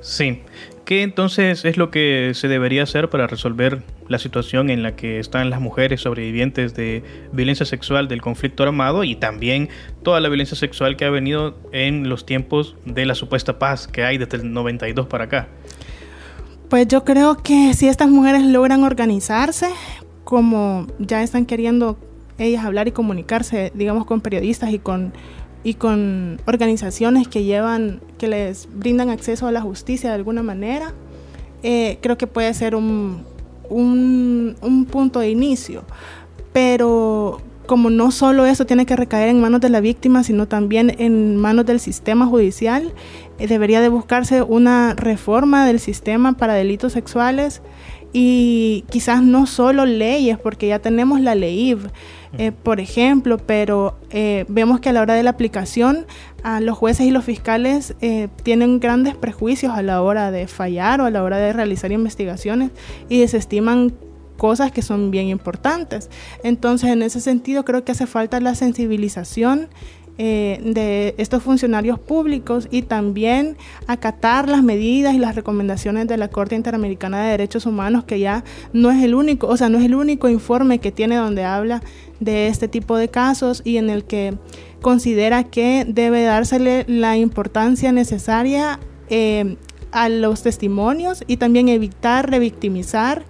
Sí, 0.00 0.40
¿Qué 0.88 1.02
entonces 1.02 1.66
es 1.66 1.76
lo 1.76 1.90
que 1.90 2.32
se 2.32 2.48
debería 2.48 2.82
hacer 2.82 3.10
para 3.10 3.26
resolver 3.26 3.82
la 4.08 4.18
situación 4.18 4.70
en 4.70 4.82
la 4.82 4.96
que 4.96 5.18
están 5.18 5.50
las 5.50 5.60
mujeres 5.60 6.00
sobrevivientes 6.00 6.74
de 6.74 7.02
violencia 7.30 7.66
sexual 7.66 8.08
del 8.08 8.22
conflicto 8.22 8.62
armado 8.62 9.04
y 9.04 9.14
también 9.14 9.68
toda 10.02 10.18
la 10.20 10.30
violencia 10.30 10.56
sexual 10.56 10.96
que 10.96 11.04
ha 11.04 11.10
venido 11.10 11.58
en 11.72 12.08
los 12.08 12.24
tiempos 12.24 12.74
de 12.86 13.04
la 13.04 13.14
supuesta 13.14 13.58
paz 13.58 13.86
que 13.86 14.02
hay 14.02 14.16
desde 14.16 14.38
el 14.38 14.50
92 14.50 15.06
para 15.08 15.24
acá? 15.24 15.48
Pues 16.70 16.88
yo 16.88 17.04
creo 17.04 17.36
que 17.36 17.74
si 17.74 17.86
estas 17.86 18.08
mujeres 18.08 18.44
logran 18.44 18.82
organizarse, 18.82 19.68
como 20.24 20.86
ya 20.98 21.22
están 21.22 21.44
queriendo 21.44 21.98
ellas 22.38 22.64
hablar 22.64 22.88
y 22.88 22.92
comunicarse, 22.92 23.72
digamos, 23.74 24.06
con 24.06 24.22
periodistas 24.22 24.72
y 24.72 24.78
con 24.78 25.12
y 25.64 25.74
con 25.74 26.40
organizaciones 26.46 27.28
que 27.28 27.44
llevan, 27.44 28.00
que 28.16 28.28
les 28.28 28.68
brindan 28.72 29.10
acceso 29.10 29.46
a 29.46 29.52
la 29.52 29.60
justicia 29.60 30.10
de 30.10 30.16
alguna 30.16 30.42
manera, 30.42 30.92
eh, 31.62 31.98
creo 32.00 32.16
que 32.16 32.26
puede 32.26 32.54
ser 32.54 32.74
un, 32.74 33.24
un, 33.68 34.86
punto 34.90 35.20
de 35.20 35.30
inicio. 35.30 35.84
Pero 36.52 37.40
como 37.66 37.90
no 37.90 38.10
solo 38.10 38.46
eso 38.46 38.64
tiene 38.64 38.86
que 38.86 38.96
recaer 38.96 39.28
en 39.28 39.40
manos 39.40 39.60
de 39.60 39.68
la 39.68 39.80
víctima, 39.80 40.24
sino 40.24 40.48
también 40.48 40.94
en 40.98 41.36
manos 41.36 41.66
del 41.66 41.80
sistema 41.80 42.26
judicial, 42.26 42.94
eh, 43.38 43.46
debería 43.46 43.80
de 43.80 43.88
buscarse 43.88 44.42
una 44.42 44.94
reforma 44.94 45.66
del 45.66 45.80
sistema 45.80 46.32
para 46.32 46.54
delitos 46.54 46.92
sexuales 46.92 47.62
y 48.12 48.84
quizás 48.90 49.22
no 49.22 49.46
solo 49.46 49.84
leyes, 49.86 50.38
porque 50.38 50.68
ya 50.68 50.78
tenemos 50.78 51.20
la 51.20 51.34
ley 51.34 51.76
eh, 52.36 52.52
por 52.52 52.78
ejemplo, 52.78 53.38
pero 53.38 53.98
eh, 54.10 54.44
vemos 54.48 54.80
que 54.80 54.90
a 54.90 54.92
la 54.92 55.00
hora 55.00 55.14
de 55.14 55.22
la 55.22 55.30
aplicación 55.30 56.06
a 56.42 56.60
los 56.60 56.76
jueces 56.76 57.06
y 57.06 57.10
los 57.10 57.24
fiscales 57.24 57.94
eh, 58.00 58.28
tienen 58.42 58.80
grandes 58.80 59.16
prejuicios 59.16 59.72
a 59.72 59.82
la 59.82 60.02
hora 60.02 60.30
de 60.30 60.46
fallar 60.46 61.00
o 61.00 61.06
a 61.06 61.10
la 61.10 61.22
hora 61.22 61.38
de 61.38 61.52
realizar 61.52 61.90
investigaciones 61.90 62.70
y 63.08 63.20
desestiman 63.20 63.94
cosas 64.36 64.72
que 64.72 64.82
son 64.82 65.10
bien 65.10 65.28
importantes. 65.28 66.10
Entonces, 66.42 66.90
en 66.90 67.02
ese 67.02 67.20
sentido, 67.20 67.64
creo 67.64 67.84
que 67.84 67.92
hace 67.92 68.06
falta 68.06 68.40
la 68.40 68.54
sensibilización 68.54 69.68
eh, 70.18 70.60
de 70.64 71.14
estos 71.16 71.44
funcionarios 71.44 71.98
públicos 71.98 72.66
y 72.70 72.82
también 72.82 73.56
acatar 73.86 74.48
las 74.48 74.64
medidas 74.64 75.14
y 75.14 75.18
las 75.18 75.36
recomendaciones 75.36 76.08
de 76.08 76.16
la 76.16 76.26
Corte 76.26 76.56
Interamericana 76.56 77.22
de 77.22 77.30
Derechos 77.30 77.66
Humanos, 77.66 78.02
que 78.02 78.18
ya 78.18 78.42
no 78.72 78.90
es 78.90 79.02
el 79.04 79.14
único, 79.14 79.46
o 79.46 79.56
sea, 79.56 79.68
no 79.68 79.78
es 79.78 79.84
el 79.84 79.94
único 79.94 80.28
informe 80.28 80.80
que 80.80 80.90
tiene 80.90 81.14
donde 81.14 81.44
habla 81.44 81.82
de 82.18 82.48
este 82.48 82.66
tipo 82.66 82.96
de 82.96 83.08
casos 83.08 83.62
y 83.64 83.76
en 83.76 83.90
el 83.90 84.04
que 84.04 84.34
considera 84.80 85.44
que 85.44 85.84
debe 85.86 86.22
dársele 86.24 86.84
la 86.88 87.16
importancia 87.16 87.92
necesaria 87.92 88.80
eh, 89.10 89.56
a 89.92 90.08
los 90.08 90.42
testimonios 90.42 91.22
y 91.26 91.36
también 91.36 91.68
evitar 91.68 92.30
revictimizar 92.30 93.24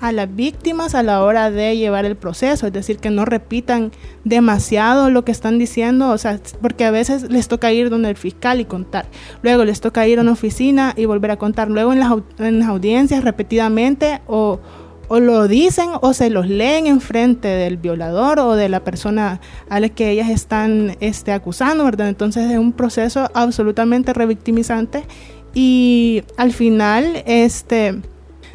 a 0.00 0.12
las 0.12 0.34
víctimas 0.34 0.94
a 0.94 1.02
la 1.02 1.22
hora 1.22 1.50
de 1.50 1.76
llevar 1.76 2.06
el 2.06 2.16
proceso, 2.16 2.66
es 2.66 2.72
decir, 2.72 2.98
que 2.98 3.10
no 3.10 3.26
repitan 3.26 3.92
demasiado 4.24 5.10
lo 5.10 5.24
que 5.24 5.32
están 5.32 5.58
diciendo, 5.58 6.10
o 6.10 6.18
sea, 6.18 6.40
porque 6.62 6.84
a 6.84 6.90
veces 6.90 7.30
les 7.30 7.48
toca 7.48 7.72
ir 7.72 7.90
donde 7.90 8.08
el 8.08 8.16
fiscal 8.16 8.60
y 8.60 8.64
contar, 8.64 9.06
luego 9.42 9.64
les 9.64 9.80
toca 9.80 10.08
ir 10.08 10.18
a 10.18 10.22
una 10.22 10.32
oficina 10.32 10.94
y 10.96 11.04
volver 11.04 11.30
a 11.32 11.36
contar, 11.36 11.70
luego 11.70 11.92
en 11.92 12.00
las, 12.00 12.12
en 12.38 12.60
las 12.60 12.68
audiencias 12.68 13.22
repetidamente 13.22 14.22
o, 14.26 14.58
o, 15.08 15.20
lo 15.20 15.48
dicen 15.48 15.90
o 16.00 16.14
se 16.14 16.30
los 16.30 16.48
leen 16.48 16.86
en 16.86 17.02
frente 17.02 17.48
del 17.48 17.76
violador 17.76 18.38
o 18.38 18.54
de 18.54 18.70
la 18.70 18.82
persona 18.82 19.40
a 19.68 19.80
la 19.80 19.90
que 19.90 20.10
ellas 20.10 20.30
están 20.30 20.96
este, 21.00 21.32
acusando, 21.32 21.84
¿verdad? 21.84 22.08
Entonces 22.08 22.50
es 22.50 22.58
un 22.58 22.72
proceso 22.72 23.30
absolutamente 23.34 24.14
revictimizante 24.14 25.04
y 25.52 26.22
al 26.36 26.52
final, 26.52 27.22
este 27.26 28.00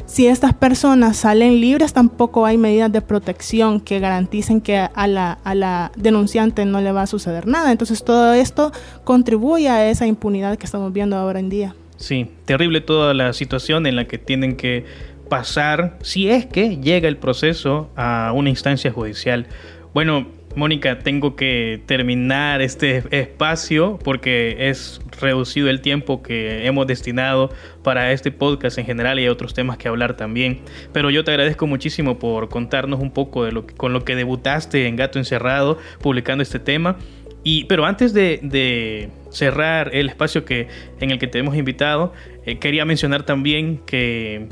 si 0.06 0.26
estas 0.28 0.54
personas 0.54 1.16
salen 1.16 1.60
libres, 1.60 1.92
tampoco 1.92 2.46
hay 2.46 2.56
medidas 2.56 2.92
de 2.92 3.02
protección 3.02 3.80
que 3.80 3.98
garanticen 3.98 4.60
que 4.60 4.78
a 4.78 5.06
la, 5.06 5.32
a 5.44 5.54
la 5.54 5.92
denunciante 5.96 6.64
no 6.64 6.80
le 6.80 6.92
va 6.92 7.02
a 7.02 7.06
suceder 7.06 7.46
nada. 7.46 7.72
Entonces 7.72 8.04
todo 8.04 8.32
esto 8.32 8.72
contribuye 9.04 9.68
a 9.68 9.90
esa 9.90 10.06
impunidad 10.06 10.56
que 10.56 10.64
estamos 10.64 10.92
viendo 10.92 11.16
ahora 11.16 11.40
en 11.40 11.48
día. 11.48 11.74
Sí, 11.96 12.30
terrible 12.44 12.80
toda 12.80 13.14
la 13.14 13.32
situación 13.32 13.86
en 13.86 13.96
la 13.96 14.06
que 14.06 14.18
tienen 14.18 14.56
que 14.56 14.84
pasar 15.28 15.98
si 16.02 16.28
es 16.28 16.46
que 16.46 16.76
llega 16.76 17.08
el 17.08 17.16
proceso 17.16 17.90
a 17.96 18.32
una 18.34 18.50
instancia 18.50 18.92
judicial. 18.92 19.46
Bueno, 19.92 20.26
Mónica, 20.56 21.00
tengo 21.00 21.36
que 21.36 21.82
terminar 21.84 22.62
este 22.62 23.02
espacio 23.10 23.98
porque 24.02 24.70
es 24.70 25.02
reducido 25.20 25.68
el 25.68 25.82
tiempo 25.82 26.22
que 26.22 26.66
hemos 26.66 26.86
destinado 26.86 27.50
para 27.82 28.10
este 28.12 28.32
podcast 28.32 28.78
en 28.78 28.86
general 28.86 29.18
y 29.18 29.24
hay 29.24 29.28
otros 29.28 29.52
temas 29.52 29.76
que 29.76 29.86
hablar 29.86 30.16
también. 30.16 30.60
Pero 30.94 31.10
yo 31.10 31.24
te 31.24 31.30
agradezco 31.30 31.66
muchísimo 31.66 32.18
por 32.18 32.48
contarnos 32.48 33.00
un 33.00 33.10
poco 33.10 33.44
de 33.44 33.52
lo 33.52 33.66
que, 33.66 33.74
con 33.74 33.92
lo 33.92 34.06
que 34.06 34.16
debutaste 34.16 34.86
en 34.86 34.96
Gato 34.96 35.18
Encerrado 35.18 35.76
publicando 36.00 36.42
este 36.42 36.58
tema. 36.58 36.96
Y, 37.44 37.64
pero 37.64 37.84
antes 37.84 38.14
de, 38.14 39.10
cerrar 39.28 39.90
el 39.92 40.08
espacio 40.08 40.46
que, 40.46 40.68
en 41.00 41.10
el 41.10 41.18
que 41.18 41.26
te 41.26 41.38
hemos 41.38 41.54
invitado, 41.54 42.14
eh, 42.46 42.58
quería 42.58 42.86
mencionar 42.86 43.24
también 43.24 43.82
que 43.84 44.48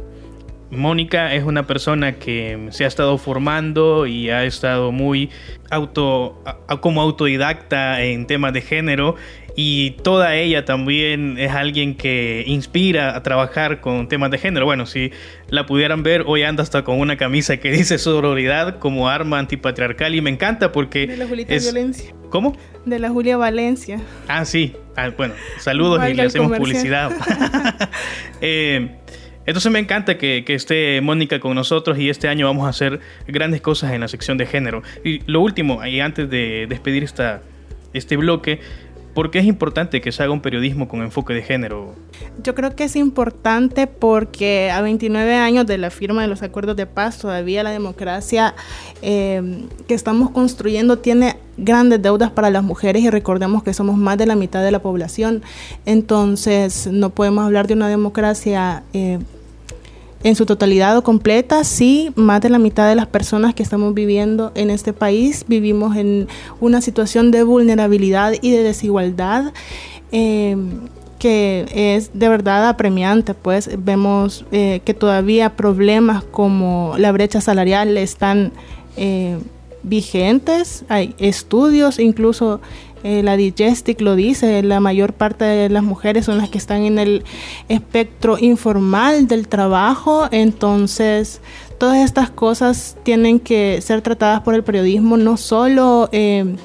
Mónica 0.76 1.34
es 1.34 1.44
una 1.44 1.66
persona 1.66 2.12
que 2.14 2.68
se 2.70 2.84
ha 2.84 2.88
estado 2.88 3.18
formando 3.18 4.06
y 4.06 4.30
ha 4.30 4.44
estado 4.44 4.92
muy 4.92 5.30
auto 5.70 6.42
como 6.80 7.00
autodidacta 7.00 8.02
en 8.02 8.26
temas 8.26 8.52
de 8.52 8.60
género 8.60 9.16
y 9.56 9.92
toda 10.02 10.34
ella 10.34 10.64
también 10.64 11.36
es 11.38 11.52
alguien 11.52 11.94
que 11.94 12.42
inspira 12.46 13.16
a 13.16 13.22
trabajar 13.22 13.80
con 13.80 14.08
temas 14.08 14.30
de 14.30 14.38
género. 14.38 14.66
Bueno, 14.66 14.84
si 14.86 15.12
la 15.48 15.64
pudieran 15.66 16.02
ver, 16.02 16.24
hoy 16.26 16.42
anda 16.42 16.62
hasta 16.62 16.82
con 16.82 16.98
una 16.98 17.16
camisa 17.16 17.58
que 17.58 17.70
dice 17.70 17.98
sororidad 17.98 18.78
como 18.78 19.08
arma 19.08 19.38
antipatriarcal 19.38 20.14
y 20.14 20.20
me 20.20 20.30
encanta 20.30 20.72
porque... 20.72 21.06
De 21.06 21.16
la 21.16 21.26
Julita 21.26 21.54
Valencia. 21.64 22.14
¿Cómo? 22.30 22.56
De 22.84 22.98
la 22.98 23.10
Julia 23.10 23.36
Valencia. 23.36 24.00
Ah, 24.26 24.44
sí. 24.44 24.74
Ah, 24.96 25.10
bueno, 25.16 25.34
saludos 25.58 26.02
y 26.08 26.14
le 26.14 26.22
hacemos 26.22 26.58
publicidad. 26.58 27.12
eh, 28.40 28.96
entonces 29.46 29.70
me 29.70 29.78
encanta 29.78 30.16
que, 30.18 30.44
esté 30.46 31.00
Mónica 31.00 31.40
con 31.40 31.54
nosotros 31.54 31.98
y 31.98 32.08
este 32.08 32.28
año 32.28 32.46
vamos 32.46 32.66
a 32.66 32.70
hacer 32.70 33.00
grandes 33.26 33.60
cosas 33.60 33.92
en 33.92 34.00
la 34.00 34.08
sección 34.08 34.38
de 34.38 34.46
género. 34.46 34.82
Y 35.04 35.20
lo 35.30 35.40
último, 35.40 35.84
y 35.84 36.00
antes 36.00 36.30
de 36.30 36.66
despedir 36.68 37.04
esta, 37.04 37.42
este 37.92 38.16
bloque, 38.16 38.60
¿Por 39.14 39.30
qué 39.30 39.38
es 39.38 39.46
importante 39.46 40.00
que 40.00 40.10
se 40.10 40.22
haga 40.24 40.32
un 40.32 40.40
periodismo 40.40 40.88
con 40.88 41.00
enfoque 41.00 41.34
de 41.34 41.42
género? 41.42 41.94
Yo 42.42 42.54
creo 42.56 42.74
que 42.74 42.84
es 42.84 42.96
importante 42.96 43.86
porque 43.86 44.72
a 44.72 44.80
29 44.82 45.36
años 45.36 45.66
de 45.66 45.78
la 45.78 45.90
firma 45.90 46.22
de 46.22 46.28
los 46.28 46.42
acuerdos 46.42 46.74
de 46.74 46.86
paz, 46.86 47.18
todavía 47.18 47.62
la 47.62 47.70
democracia 47.70 48.54
eh, 49.02 49.66
que 49.86 49.94
estamos 49.94 50.30
construyendo 50.30 50.98
tiene 50.98 51.36
grandes 51.56 52.02
deudas 52.02 52.32
para 52.32 52.50
las 52.50 52.64
mujeres 52.64 53.02
y 53.02 53.10
recordemos 53.10 53.62
que 53.62 53.72
somos 53.72 53.96
más 53.96 54.18
de 54.18 54.26
la 54.26 54.34
mitad 54.34 54.64
de 54.64 54.72
la 54.72 54.82
población. 54.82 55.42
Entonces 55.86 56.88
no 56.88 57.10
podemos 57.10 57.44
hablar 57.44 57.68
de 57.68 57.74
una 57.74 57.88
democracia 57.88 58.82
eh, 58.92 59.20
en 60.24 60.34
su 60.34 60.46
totalidad 60.46 60.96
o 60.96 61.04
completa, 61.04 61.62
sí, 61.64 62.10
más 62.16 62.40
de 62.40 62.48
la 62.48 62.58
mitad 62.58 62.88
de 62.88 62.96
las 62.96 63.06
personas 63.06 63.54
que 63.54 63.62
estamos 63.62 63.92
viviendo 63.94 64.52
en 64.54 64.70
este 64.70 64.94
país 64.94 65.44
vivimos 65.46 65.96
en 65.96 66.28
una 66.60 66.80
situación 66.80 67.30
de 67.30 67.44
vulnerabilidad 67.44 68.32
y 68.40 68.50
de 68.50 68.62
desigualdad. 68.62 69.52
Em, 70.10 70.80
que 71.18 71.64
es 71.96 72.10
de 72.12 72.28
verdad 72.28 72.68
apremiante, 72.68 73.32
pues 73.32 73.70
vemos 73.78 74.44
eh, 74.52 74.82
que 74.84 74.92
todavía 74.92 75.56
problemas 75.56 76.22
como 76.22 76.94
la 76.98 77.12
brecha 77.12 77.40
salarial 77.40 77.96
están 77.96 78.52
eh, 78.98 79.38
vigentes, 79.82 80.84
hay 80.88 81.14
estudios 81.18 81.98
incluso 81.98 82.60
eh, 83.04 83.22
la 83.22 83.36
Digestic 83.36 84.00
lo 84.00 84.16
dice, 84.16 84.62
la 84.62 84.80
mayor 84.80 85.12
parte 85.12 85.44
de 85.44 85.68
las 85.68 85.82
mujeres 85.82 86.24
son 86.24 86.38
las 86.38 86.48
que 86.48 86.58
están 86.58 86.84
en 86.84 86.98
el 86.98 87.22
espectro 87.68 88.38
informal 88.38 89.28
del 89.28 89.46
trabajo, 89.46 90.26
entonces 90.30 91.42
todas 91.78 91.98
estas 91.98 92.30
cosas 92.30 92.96
tienen 93.02 93.40
que 93.40 93.80
ser 93.82 94.00
tratadas 94.00 94.40
por 94.40 94.54
el 94.54 94.64
periodismo, 94.64 95.16
no 95.16 95.36
solo... 95.36 96.08
Eh, 96.12 96.56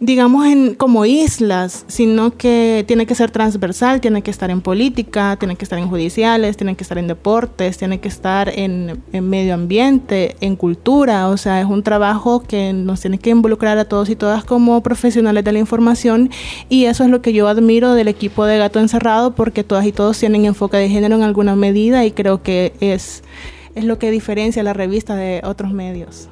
digamos, 0.00 0.46
en, 0.46 0.74
como 0.74 1.04
islas, 1.06 1.84
sino 1.88 2.36
que 2.36 2.84
tiene 2.86 3.04
que 3.04 3.16
ser 3.16 3.32
transversal, 3.32 4.00
tiene 4.00 4.22
que 4.22 4.30
estar 4.30 4.48
en 4.48 4.60
política, 4.60 5.36
tiene 5.36 5.56
que 5.56 5.64
estar 5.64 5.78
en 5.78 5.88
judiciales, 5.88 6.56
tiene 6.56 6.76
que 6.76 6.84
estar 6.84 6.98
en 6.98 7.08
deportes, 7.08 7.78
tiene 7.78 7.98
que 7.98 8.06
estar 8.06 8.48
en, 8.48 9.02
medio 9.12 9.54
ambiente, 9.54 10.36
en 10.40 10.54
cultura, 10.54 11.28
o 11.28 11.36
sea, 11.36 11.60
es 11.60 11.66
un 11.66 11.82
trabajo 11.82 12.44
que 12.44 12.72
nos 12.72 13.00
tiene 13.00 13.18
que 13.18 13.30
involucrar 13.30 13.76
a 13.78 13.86
todos 13.86 14.08
y 14.08 14.14
todas 14.14 14.44
como 14.44 14.80
profesionales 14.82 15.42
de 15.42 15.52
la 15.52 15.58
información 15.58 16.30
y 16.68 16.84
eso 16.84 17.02
es 17.02 17.10
lo 17.10 17.20
que 17.20 17.32
yo 17.32 17.48
admiro 17.48 17.94
del 17.94 18.06
equipo 18.06 18.44
de 18.44 18.58
Gato 18.58 18.78
Encerrado 18.78 19.34
porque 19.34 19.64
todas 19.64 19.84
y 19.84 19.92
todos 19.92 20.18
tienen 20.18 20.44
enfoque 20.44 20.76
de 20.76 20.88
género 20.88 21.16
en 21.16 21.22
alguna 21.22 21.56
medida 21.56 22.04
y 22.04 22.12
creo 22.12 22.42
que 22.42 22.72
es, 22.80 23.24
es 23.74 23.84
lo 23.84 23.98
que 23.98 24.12
diferencia 24.12 24.62
la 24.62 24.74
revista 24.74 25.16
de 25.16 25.40
otros 25.44 25.72
medios. 25.72 26.28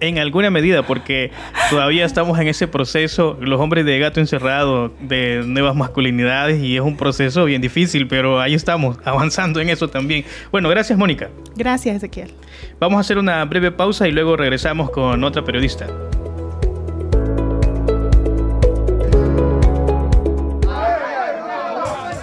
En 0.00 0.18
alguna 0.18 0.50
medida, 0.50 0.84
porque 0.84 1.30
todavía 1.68 2.04
estamos 2.04 2.38
en 2.38 2.48
ese 2.48 2.66
proceso, 2.66 3.36
los 3.40 3.60
hombres 3.60 3.84
de 3.84 3.98
gato 3.98 4.20
encerrado, 4.20 4.90
de 5.00 5.42
nuevas 5.46 5.76
masculinidades, 5.76 6.62
y 6.62 6.76
es 6.76 6.82
un 6.82 6.96
proceso 6.96 7.44
bien 7.44 7.60
difícil, 7.60 8.08
pero 8.08 8.40
ahí 8.40 8.54
estamos, 8.54 8.98
avanzando 9.04 9.60
en 9.60 9.68
eso 9.68 9.88
también. 9.88 10.24
Bueno, 10.50 10.68
gracias 10.68 10.98
Mónica. 10.98 11.28
Gracias 11.56 11.96
Ezequiel. 11.96 12.32
Vamos 12.80 12.96
a 12.98 13.00
hacer 13.00 13.18
una 13.18 13.44
breve 13.44 13.70
pausa 13.70 14.08
y 14.08 14.12
luego 14.12 14.36
regresamos 14.36 14.90
con 14.90 15.22
otra 15.24 15.44
periodista. 15.44 15.86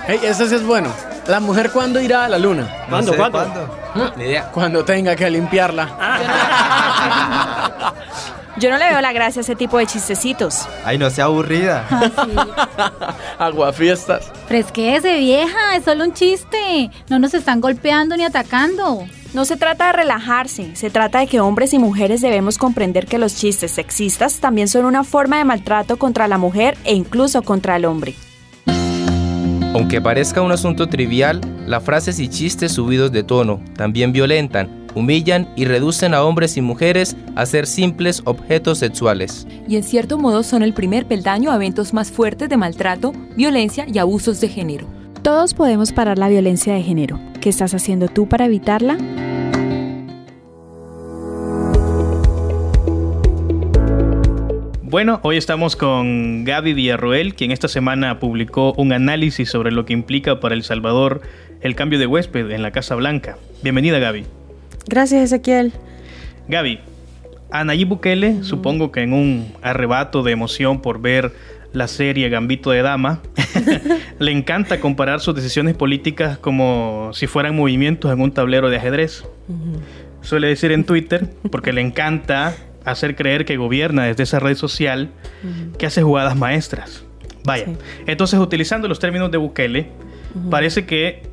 Hey, 0.06 0.20
ese 0.24 0.50
sí 0.50 0.56
es 0.56 0.66
bueno. 0.66 0.92
¿La 1.28 1.40
mujer 1.40 1.72
cuándo 1.72 2.02
irá 2.02 2.26
a 2.26 2.30
la 2.30 2.38
luna? 2.38 2.68
¿Cuándo? 2.90 3.16
¿Cuándo? 3.16 3.78
Cuando 4.54 4.84
tenga 4.84 5.16
que 5.16 5.30
limpiarla. 5.30 5.90
Yo 8.58 8.70
no 8.70 8.78
le 8.78 8.88
veo 8.90 9.02
la 9.02 9.14
gracia 9.14 9.40
a 9.40 9.44
ese 9.44 9.56
tipo 9.56 9.78
de 9.78 9.88
chistecitos. 9.88 10.68
Ay, 10.86 10.98
no 10.98 11.10
sea 11.10 11.26
aburrida. 11.26 11.86
Aguafiestas. 13.40 14.32
Fresquece, 14.48 15.18
vieja, 15.18 15.76
es 15.76 15.86
solo 15.86 16.04
un 16.04 16.14
chiste. 16.14 16.92
No 17.10 17.18
nos 17.20 17.34
están 17.34 17.62
golpeando 17.62 18.16
ni 18.16 18.24
atacando. 18.24 19.08
No 19.34 19.46
se 19.46 19.58
trata 19.58 19.88
de 19.88 19.94
relajarse, 19.94 20.76
se 20.76 20.92
trata 20.92 21.20
de 21.20 21.28
que 21.28 21.40
hombres 21.40 21.74
y 21.74 21.80
mujeres 21.80 22.22
debemos 22.22 22.60
comprender 22.60 23.08
que 23.08 23.18
los 23.18 23.36
chistes 23.36 23.72
sexistas 23.72 24.40
también 24.40 24.68
son 24.68 24.86
una 24.86 25.04
forma 25.04 25.40
de 25.40 25.44
maltrato 25.44 25.98
contra 25.98 26.28
la 26.28 26.38
mujer 26.38 26.78
e 26.84 26.94
incluso 26.94 27.42
contra 27.42 27.76
el 27.76 27.86
hombre. 27.86 28.14
Aunque 29.74 30.00
parezca 30.00 30.44
un 30.44 30.52
asunto 30.52 30.88
trivial, 30.88 31.42
las 31.66 31.84
frases 31.84 32.20
y 32.20 32.28
chistes 32.28 32.74
subidos 32.74 33.12
de 33.12 33.24
tono 33.24 33.60
también 33.76 34.12
violentan, 34.12 34.70
humillan 34.94 35.50
y 35.56 35.66
reducen 35.66 36.14
a 36.14 36.24
hombres 36.24 36.58
y 36.58 36.62
mujeres 36.62 37.18
a 37.36 37.44
ser 37.48 37.66
simples 37.66 38.22
objetos 38.26 38.78
sexuales. 38.78 39.48
Y 39.68 39.76
en 39.76 39.84
cierto 39.84 40.20
modo 40.20 40.44
son 40.44 40.62
el 40.62 40.76
primer 40.76 41.08
peldaño 41.08 41.52
a 41.52 41.56
eventos 41.56 41.92
más 41.92 42.12
fuertes 42.12 42.50
de 42.50 42.58
maltrato, 42.58 43.14
violencia 43.36 43.88
y 43.92 43.98
abusos 43.98 44.40
de 44.42 44.50
género. 44.50 44.86
Todos 45.24 45.56
podemos 45.56 45.92
parar 45.92 46.20
la 46.20 46.30
violencia 46.30 46.76
de 46.76 46.84
género. 46.84 47.20
¿Qué 47.42 47.50
estás 47.50 47.74
haciendo 47.74 48.08
tú 48.10 48.30
para 48.30 48.46
evitarla? 48.46 48.98
Bueno, 54.94 55.20
hoy 55.24 55.38
estamos 55.38 55.76
con 55.76 56.44
Gaby 56.44 56.76
Villarroel, 56.76 57.34
quien 57.34 57.50
esta 57.50 57.68
semana 57.68 58.20
publicó 58.20 58.74
un 58.74 58.94
análisis 58.94 59.50
sobre 59.50 59.72
lo 59.72 59.86
que 59.86 59.94
implica 59.94 60.40
para 60.40 60.54
El 60.54 60.62
Salvador 60.62 61.22
el 61.62 61.74
cambio 61.74 61.98
de 61.98 62.06
huésped 62.06 62.52
en 62.52 62.62
la 62.62 62.70
Casa 62.70 62.94
Blanca. 62.94 63.40
Bienvenida, 63.64 63.98
Gaby. 63.98 64.26
Gracias, 64.86 65.24
Ezequiel. 65.24 65.74
Gaby, 66.48 66.80
a 67.50 67.64
Nayib 67.64 67.88
Bukele, 67.88 68.44
supongo 68.44 68.92
que 68.92 69.02
en 69.02 69.14
un 69.14 69.52
arrebato 69.64 70.22
de 70.22 70.32
emoción 70.32 70.80
por 70.80 71.02
ver 71.02 71.32
la 71.72 71.88
serie 71.88 72.30
Gambito 72.30 72.70
de 72.70 72.84
Dama, 72.84 73.20
le 74.20 74.32
encanta 74.32 74.80
comparar 74.80 75.22
sus 75.22 75.34
decisiones 75.34 75.74
políticas 75.76 76.38
como 76.38 77.10
si 77.14 77.26
fueran 77.26 77.56
movimientos 77.56 78.14
en 78.14 78.22
un 78.22 78.32
tablero 78.32 78.70
de 78.70 78.78
ajedrez. 78.78 79.24
Suele 80.22 80.50
decir 80.50 80.72
en 80.72 80.84
Twitter, 80.84 81.32
porque 81.50 81.74
le 81.74 81.82
encanta 81.82 82.54
hacer 82.86 83.16
creer 83.16 83.46
que 83.46 83.58
gobierna 83.58 84.06
desde 84.06 84.24
esa 84.24 84.40
red 84.40 84.56
social 84.56 85.10
que 85.78 85.86
hace 85.86 86.02
jugadas 86.02 86.36
maestras. 86.36 87.04
Vaya, 87.46 87.68
entonces 88.08 88.40
utilizando 88.40 88.88
los 88.88 89.00
términos 89.00 89.32
de 89.32 89.38
Bukele, 89.38 89.90
parece 90.50 90.86
que 90.86 91.24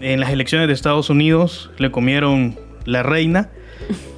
en 0.00 0.20
las 0.20 0.30
elecciones 0.30 0.68
de 0.68 0.74
Estados 0.74 1.10
Unidos 1.10 1.70
le 1.78 1.90
comieron 1.90 2.56
la 2.84 3.02
reina 3.02 3.50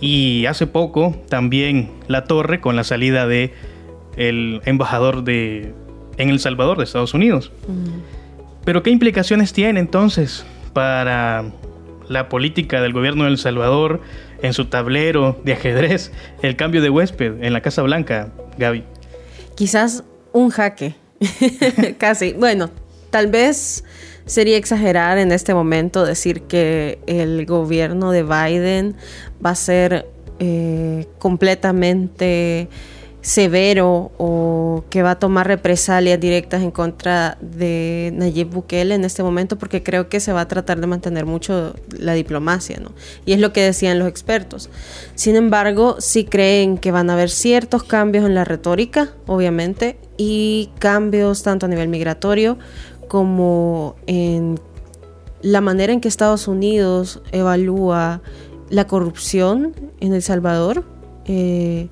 y 0.01 0.47
hace 0.47 0.67
poco 0.67 1.17
también 1.29 1.91
la 2.09 2.25
torre 2.25 2.61
con 2.61 2.77
la 2.77 2.85
salida 2.85 3.27
de 3.27 3.55
el 4.17 4.61
embajador 4.65 5.25
de 5.25 5.73
en 6.19 6.29
El 6.29 6.41
Salvador 6.41 6.79
de 6.79 6.85
Estados 6.85 7.15
Unidos. 7.15 7.51
Pero 8.65 8.83
¿qué 8.83 8.91
implicaciones 8.91 9.53
tiene 9.53 9.81
entonces 9.81 10.45
para 10.73 11.47
la 12.09 12.29
política 12.29 12.81
del 12.81 12.93
gobierno 12.93 13.25
de 13.25 13.31
El 13.31 13.39
Salvador 13.39 14.01
en 14.43 14.53
su 14.53 14.67
tablero 14.67 15.41
de 15.45 15.55
ajedrez 15.55 16.13
el 16.43 16.57
cambio 16.57 16.83
de 16.83 16.91
huésped 16.91 17.43
en 17.43 17.53
la 17.53 17.61
Casa 17.63 17.83
Blanca, 17.83 18.33
Gaby? 18.59 18.85
Quizás 19.55 20.05
un 20.33 20.51
jaque, 20.51 20.95
casi. 21.99 22.33
Bueno, 22.33 22.71
tal 23.11 23.29
vez 23.29 23.85
sería 24.27 24.57
exagerar 24.57 25.19
en 25.19 25.33
este 25.33 25.55
momento 25.55 26.05
decir 26.05 26.43
que 26.43 26.99
el 27.07 27.47
gobierno 27.47 28.11
de 28.11 28.23
Biden 28.23 28.97
va 29.45 29.51
a 29.51 29.55
ser 29.55 30.07
eh, 30.39 31.07
completamente 31.19 32.69
severo 33.23 34.11
o 34.19 34.85
que 34.91 35.03
va 35.03 35.13
a 35.13 35.19
tomar 35.19 35.47
represalias 35.47 36.19
directas 36.19 36.61
en 36.63 36.73
contra 36.73 37.39
de 37.41 38.13
Nayib 38.15 38.51
Bukele 38.51 38.97
en 38.97 39.05
este 39.05 39.23
momento 39.23 39.57
porque 39.57 39.85
creo 39.85 40.09
que 40.09 40.19
se 40.19 40.33
va 40.33 40.43
a 40.43 40.49
tratar 40.49 40.81
de 40.81 40.89
mantener 40.89 41.25
mucho 41.25 41.75
la 41.97 42.15
diplomacia, 42.15 42.81
¿no? 42.81 42.91
Y 43.25 43.33
es 43.33 43.39
lo 43.39 43.53
que 43.53 43.63
decían 43.63 44.01
los 44.01 44.09
expertos. 44.09 44.71
Sin 45.15 45.37
embargo, 45.37 45.97
sí 46.01 46.25
creen 46.25 46.79
que 46.79 46.91
van 46.91 47.11
a 47.11 47.13
haber 47.13 47.31
ciertos 47.31 47.85
cambios 47.85 48.27
en 48.27 48.35
la 48.35 48.45
retórica, 48.45 49.13
obviamente, 49.27 49.99
y 50.17 50.71
cambios 50.81 51.45
tanto 51.45 51.67
a 51.67 51.69
nivel 51.69 51.89
migratorio 51.89 52.59
como 53.07 53.95
en 54.09 54.59
la 55.43 55.61
manera 55.61 55.93
en 55.93 56.01
que 56.01 56.09
Estados 56.09 56.49
Unidos 56.49 57.23
evalúa 57.31 58.21
la 58.69 58.89
corrupción 58.89 59.75
en 60.01 60.13
El 60.13 60.23
Salvador. 60.23 60.85
Eh, 61.27 61.89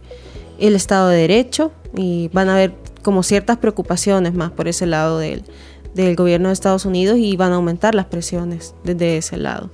el 0.60 0.76
Estado 0.76 1.08
de 1.08 1.18
Derecho 1.18 1.72
y 1.96 2.28
van 2.32 2.48
a 2.48 2.54
haber 2.54 2.74
como 3.02 3.22
ciertas 3.22 3.56
preocupaciones 3.58 4.34
más 4.34 4.50
por 4.52 4.68
ese 4.68 4.86
lado 4.86 5.18
del, 5.18 5.42
gobierno 6.16 6.48
de 6.48 6.52
Estados 6.52 6.84
Unidos 6.84 7.18
y 7.18 7.36
van 7.36 7.52
a 7.52 7.56
aumentar 7.56 7.94
las 7.94 8.06
presiones 8.06 8.74
desde 8.84 9.16
ese 9.16 9.36
lado. 9.36 9.70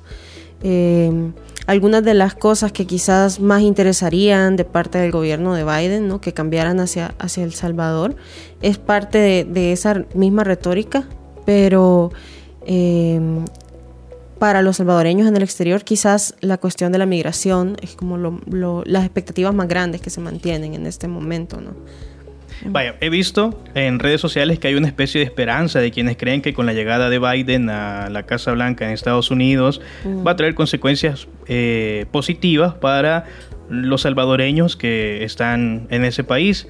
Eh, 0.62 1.32
algunas 1.66 2.04
de 2.04 2.14
las 2.14 2.34
cosas 2.34 2.72
que 2.72 2.86
quizás 2.86 3.40
más 3.40 3.62
interesarían 3.62 4.56
de 4.56 4.64
parte 4.64 4.98
del 4.98 5.10
gobierno 5.10 5.54
de 5.54 5.64
Biden, 5.64 6.08
¿no? 6.08 6.20
que 6.20 6.32
cambiaran 6.32 6.78
hacia, 6.80 7.14
hacia 7.18 7.44
El 7.44 7.52
Salvador, 7.52 8.16
es 8.62 8.78
parte 8.78 9.44
de, 9.44 9.72
esa 9.72 10.04
misma 10.14 10.44
retórica, 10.44 11.08
pero 11.44 12.12
eh, 12.64 13.20
para 14.38 14.62
los 14.62 14.76
salvadoreños 14.76 15.28
en 15.28 15.36
el 15.36 15.42
exterior, 15.42 15.82
quizás 15.84 16.34
la 16.40 16.58
cuestión 16.58 16.92
de 16.92 16.98
la 16.98 17.06
migración 17.06 17.76
es 17.82 17.94
como 17.94 18.18
las 18.84 19.04
expectativas 19.04 19.54
más 19.54 19.68
grandes 19.68 20.00
que 20.00 20.10
se 20.10 20.20
mantienen 20.20 20.74
en 20.74 20.86
este 20.86 21.08
momento, 21.08 21.60
¿no? 21.60 21.74
Vaya, 22.64 22.96
he 23.00 23.10
visto 23.10 23.62
en 23.74 23.98
redes 23.98 24.20
sociales 24.20 24.58
que 24.58 24.68
hay 24.68 24.74
una 24.74 24.86
especie 24.86 25.20
de 25.20 25.26
esperanza 25.26 25.78
de 25.78 25.90
quienes 25.90 26.16
creen 26.16 26.40
que 26.40 26.54
con 26.54 26.66
la 26.66 26.72
llegada 26.72 27.10
de 27.10 27.18
Biden 27.18 27.68
a 27.68 28.08
la 28.08 28.24
Casa 28.24 28.52
Blanca 28.52 28.86
en 28.86 28.92
Estados 28.92 29.30
Unidos 29.30 29.80
va 30.26 30.32
a 30.32 30.36
traer 30.36 30.54
consecuencias 30.54 31.28
eh, 31.46 32.06
positivas 32.10 32.74
para 32.74 33.24
los 33.68 34.02
salvadoreños 34.02 34.76
que 34.76 35.22
están 35.24 35.86
en 35.90 36.04
ese 36.04 36.24
país. 36.24 36.66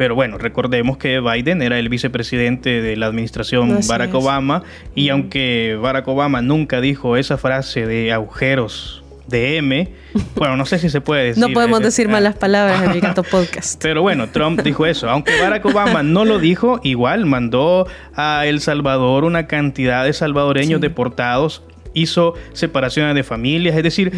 Pero 0.00 0.14
bueno, 0.14 0.38
recordemos 0.38 0.96
que 0.96 1.20
Biden 1.20 1.60
era 1.60 1.78
el 1.78 1.90
vicepresidente 1.90 2.80
de 2.80 2.96
la 2.96 3.04
administración 3.04 3.80
Barack 3.86 4.14
Obama 4.14 4.62
y 4.94 5.10
aunque 5.10 5.78
Barack 5.78 6.08
Obama 6.08 6.40
nunca 6.40 6.80
dijo 6.80 7.18
esa 7.18 7.36
frase 7.36 7.84
de 7.84 8.10
agujeros 8.10 9.04
de 9.26 9.58
M, 9.58 9.92
bueno, 10.36 10.56
no 10.56 10.64
sé 10.64 10.78
si 10.78 10.88
se 10.88 11.02
puede 11.02 11.24
decir. 11.24 11.46
no 11.46 11.52
podemos 11.52 11.80
decir 11.80 12.08
malas 12.08 12.34
palabras 12.34 12.82
en 12.82 12.92
el 12.92 13.00
Gato 13.02 13.22
Podcast. 13.22 13.78
Pero 13.82 14.00
bueno, 14.00 14.30
Trump 14.30 14.62
dijo 14.64 14.86
eso. 14.86 15.06
Aunque 15.10 15.38
Barack 15.38 15.66
Obama 15.66 16.02
no 16.02 16.24
lo 16.24 16.38
dijo, 16.38 16.80
igual 16.82 17.26
mandó 17.26 17.86
a 18.14 18.46
El 18.46 18.62
Salvador 18.62 19.24
una 19.24 19.48
cantidad 19.48 20.06
de 20.06 20.14
salvadoreños 20.14 20.80
deportados, 20.80 21.62
hizo 21.92 22.32
separaciones 22.54 23.14
de 23.14 23.22
familias, 23.22 23.76
es 23.76 23.82
decir, 23.82 24.12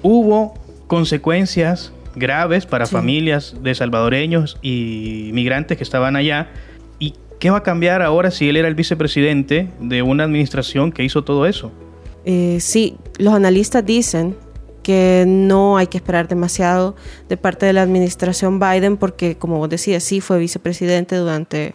hubo 0.00 0.54
consecuencias 0.86 1.92
graves 2.20 2.66
para 2.66 2.86
familias 2.86 3.56
de 3.60 3.74
salvadoreños 3.74 4.58
y 4.62 5.30
migrantes 5.32 5.76
que 5.76 5.82
estaban 5.82 6.14
allá. 6.14 6.50
¿Y 7.00 7.14
qué 7.40 7.50
va 7.50 7.58
a 7.58 7.62
cambiar 7.64 8.02
ahora 8.02 8.30
si 8.30 8.48
él 8.48 8.56
era 8.56 8.68
el 8.68 8.76
vicepresidente 8.76 9.70
de 9.80 10.02
una 10.02 10.22
administración 10.22 10.92
que 10.92 11.02
hizo 11.02 11.24
todo 11.24 11.46
eso? 11.46 11.72
Eh, 12.24 12.58
sí, 12.60 12.96
los 13.18 13.34
analistas 13.34 13.84
dicen 13.84 14.36
que 14.82 15.24
no 15.26 15.76
hay 15.76 15.86
que 15.88 15.98
esperar 15.98 16.28
demasiado 16.28 16.94
de 17.28 17.36
parte 17.36 17.66
de 17.66 17.72
la 17.72 17.82
administración 17.82 18.60
Biden 18.60 18.96
porque, 18.96 19.36
como 19.36 19.58
vos 19.58 19.68
decías, 19.68 20.02
sí 20.04 20.20
fue 20.20 20.38
vicepresidente 20.38 21.16
durante 21.16 21.74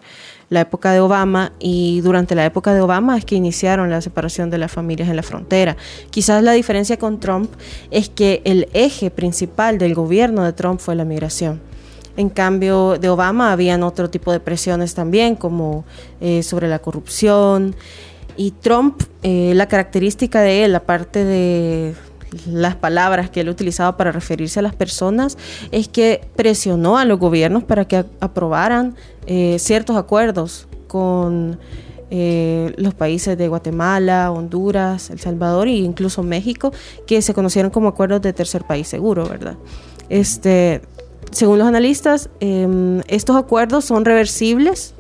la 0.49 0.61
época 0.61 0.91
de 0.91 0.99
Obama 0.99 1.51
y 1.59 2.01
durante 2.01 2.35
la 2.35 2.45
época 2.45 2.73
de 2.73 2.81
Obama 2.81 3.17
es 3.17 3.25
que 3.25 3.35
iniciaron 3.35 3.89
la 3.89 4.01
separación 4.01 4.49
de 4.49 4.57
las 4.57 4.71
familias 4.71 5.09
en 5.09 5.15
la 5.15 5.23
frontera. 5.23 5.75
Quizás 6.09 6.43
la 6.43 6.51
diferencia 6.53 6.97
con 6.97 7.19
Trump 7.19 7.49
es 7.91 8.09
que 8.09 8.41
el 8.45 8.67
eje 8.73 9.09
principal 9.09 9.77
del 9.77 9.95
gobierno 9.95 10.43
de 10.43 10.53
Trump 10.53 10.79
fue 10.79 10.95
la 10.95 11.05
migración. 11.05 11.61
En 12.17 12.29
cambio, 12.29 12.97
de 12.97 13.09
Obama 13.09 13.51
habían 13.51 13.83
otro 13.83 14.09
tipo 14.09 14.31
de 14.31 14.39
presiones 14.39 14.93
también, 14.93 15.35
como 15.35 15.83
eh, 16.21 16.43
sobre 16.43 16.69
la 16.69 16.79
corrupción. 16.79 17.75
Y 18.37 18.51
Trump, 18.51 19.01
eh, 19.23 19.51
la 19.55 19.67
característica 19.67 20.41
de 20.41 20.63
él, 20.63 20.75
aparte 20.75 21.25
de 21.25 21.93
las 22.47 22.75
palabras 22.75 23.29
que 23.29 23.41
él 23.41 23.49
utilizaba 23.49 23.97
para 23.97 24.11
referirse 24.11 24.59
a 24.59 24.63
las 24.63 24.75
personas, 24.75 25.37
es 25.71 25.87
que 25.87 26.21
presionó 26.35 26.97
a 26.97 27.05
los 27.05 27.19
gobiernos 27.19 27.63
para 27.63 27.85
que 27.85 28.05
aprobaran 28.19 28.95
eh, 29.27 29.57
ciertos 29.59 29.95
acuerdos 29.95 30.67
con 30.87 31.59
eh, 32.11 32.73
los 32.77 32.93
países 32.93 33.37
de 33.37 33.47
Guatemala, 33.47 34.31
Honduras, 34.31 35.09
El 35.09 35.19
Salvador 35.19 35.67
e 35.67 35.71
incluso 35.71 36.23
México, 36.23 36.71
que 37.07 37.21
se 37.21 37.33
conocieron 37.33 37.71
como 37.71 37.87
acuerdos 37.87 38.21
de 38.21 38.31
tercer 38.33 38.63
país 38.63 38.87
seguro, 38.87 39.27
¿verdad? 39.27 39.55
Este, 40.09 40.81
según 41.31 41.57
los 41.57 41.67
analistas, 41.67 42.29
em, 42.39 43.01
estos 43.07 43.35
acuerdos 43.35 43.85
son 43.85 44.05
reversibles 44.05 44.93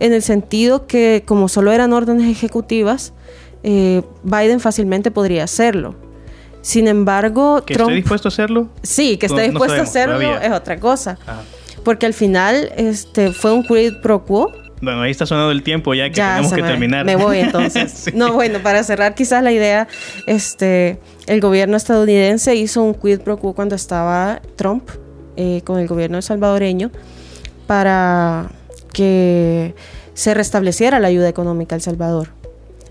en 0.00 0.12
el 0.12 0.22
sentido 0.22 0.86
que 0.86 1.22
como 1.26 1.48
solo 1.48 1.72
eran 1.72 1.92
órdenes 1.92 2.30
ejecutivas, 2.30 3.12
eh, 3.62 4.02
Biden 4.22 4.60
fácilmente 4.60 5.10
podría 5.10 5.44
hacerlo. 5.44 5.94
Sin 6.62 6.88
embargo, 6.88 7.62
¿Que 7.64 7.74
esté 7.74 7.92
dispuesto 7.92 8.28
a 8.28 8.30
hacerlo? 8.30 8.68
Sí, 8.82 9.16
que 9.16 9.26
esté 9.26 9.42
dispuesto 9.42 9.80
a 9.80 9.82
hacerlo 9.82 10.38
es 10.38 10.52
otra 10.52 10.78
cosa. 10.78 11.18
Ah. 11.26 11.40
Porque 11.84 12.06
al 12.06 12.14
final 12.14 12.72
este, 12.76 13.32
fue 13.32 13.52
un 13.52 13.62
quid 13.62 13.94
pro 14.02 14.24
quo. 14.24 14.52
Bueno, 14.82 15.02
ahí 15.02 15.10
está 15.10 15.26
sonando 15.26 15.50
el 15.50 15.62
tiempo 15.62 15.92
ya 15.94 16.08
que 16.08 16.14
tenemos 16.14 16.52
que 16.52 16.62
terminar. 16.62 17.04
Me 17.04 17.16
voy 17.16 17.38
entonces. 17.38 18.10
No, 18.14 18.32
bueno, 18.32 18.60
para 18.60 18.82
cerrar 18.82 19.14
quizás 19.14 19.42
la 19.42 19.52
idea, 19.52 19.88
este, 20.26 20.98
el 21.26 21.40
gobierno 21.40 21.76
estadounidense 21.76 22.54
hizo 22.56 22.82
un 22.82 22.94
quid 22.94 23.20
pro 23.20 23.38
quo 23.38 23.54
cuando 23.54 23.74
estaba 23.74 24.40
Trump 24.56 24.88
eh, 25.36 25.62
con 25.64 25.78
el 25.78 25.86
gobierno 25.86 26.20
salvadoreño 26.22 26.90
para 27.66 28.50
que 28.92 29.74
se 30.14 30.34
restableciera 30.34 30.98
la 30.98 31.08
ayuda 31.08 31.28
económica 31.28 31.74
al 31.74 31.82
Salvador. 31.82 32.39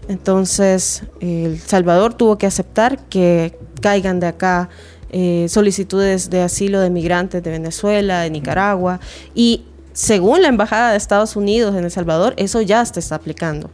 Entonces, 0.10 1.04
El 1.22 1.60
Salvador 1.60 2.16
tuvo 2.16 2.40
que 2.40 2.48
aceptar 2.48 2.98
que 3.10 3.56
caigan 3.80 4.20
de 4.20 4.26
acá 4.26 4.68
eh, 5.12 5.46
solicitudes 5.50 6.32
de 6.32 6.42
asilo 6.42 6.80
de 6.80 6.90
migrantes 6.90 7.44
de 7.44 7.52
Venezuela, 7.52 8.22
de 8.22 8.32
Nicaragua, 8.32 9.00
y 9.36 9.66
según 9.94 10.42
la 10.42 10.48
Embajada 10.48 10.92
de 10.92 10.98
Estados 10.98 11.36
Unidos 11.36 11.76
en 11.76 11.84
El 11.84 11.92
Salvador, 11.92 12.34
eso 12.38 12.60
ya 12.62 12.84
se 12.86 13.00
está 13.00 13.16
aplicando. 13.16 13.70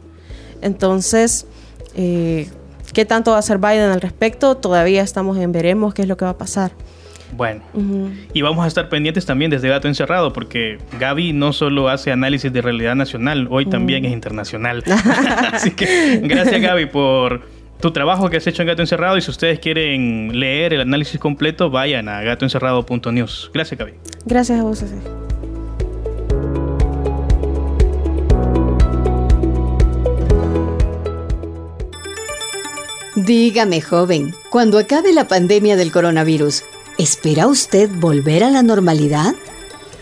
Entonces, 0.60 1.46
eh, 1.94 2.50
¿qué 2.92 3.06
tanto 3.06 3.30
va 3.30 3.38
a 3.38 3.40
hacer 3.40 3.56
Biden 3.56 3.90
al 3.90 4.02
respecto? 4.02 4.58
Todavía 4.58 5.02
estamos 5.02 5.38
en 5.38 5.52
veremos 5.52 5.94
qué 5.94 6.02
es 6.02 6.08
lo 6.08 6.18
que 6.18 6.26
va 6.26 6.32
a 6.32 6.38
pasar. 6.38 6.72
Bueno, 7.32 7.62
y 8.32 8.42
vamos 8.42 8.64
a 8.64 8.68
estar 8.68 8.88
pendientes 8.88 9.26
también 9.26 9.50
desde 9.50 9.68
Gato 9.68 9.88
Encerrado, 9.88 10.32
porque 10.32 10.78
Gaby 10.98 11.32
no 11.32 11.52
solo 11.52 11.88
hace 11.88 12.12
análisis 12.12 12.52
de 12.52 12.62
realidad 12.62 12.94
nacional, 12.94 13.48
hoy 13.50 13.66
también 13.66 14.04
es 14.04 14.12
internacional. 14.12 14.82
Así 15.52 15.72
que 15.72 16.20
gracias 16.22 16.60
Gaby 16.60 16.86
por 16.86 17.42
tu 17.80 17.90
trabajo 17.90 18.30
que 18.30 18.38
has 18.38 18.46
hecho 18.46 18.62
en 18.62 18.68
Gato 18.68 18.82
Encerrado 18.82 19.16
y 19.16 19.20
si 19.20 19.30
ustedes 19.30 19.58
quieren 19.58 20.38
leer 20.38 20.74
el 20.74 20.80
análisis 20.80 21.20
completo, 21.20 21.70
vayan 21.70 22.08
a 22.08 22.22
gatoencerrado.news. 22.22 23.50
Gracias 23.52 23.78
Gaby. 23.78 23.92
Gracias 24.24 24.60
a 24.60 24.62
vos. 24.62 24.84
Dígame, 33.16 33.80
joven, 33.80 34.34
cuando 34.50 34.78
acabe 34.78 35.12
la 35.12 35.26
pandemia 35.26 35.76
del 35.76 35.90
coronavirus, 35.90 36.64
¿Espera 36.98 37.46
usted 37.46 37.90
volver 37.90 38.42
a 38.42 38.48
la 38.48 38.62
normalidad? 38.62 39.34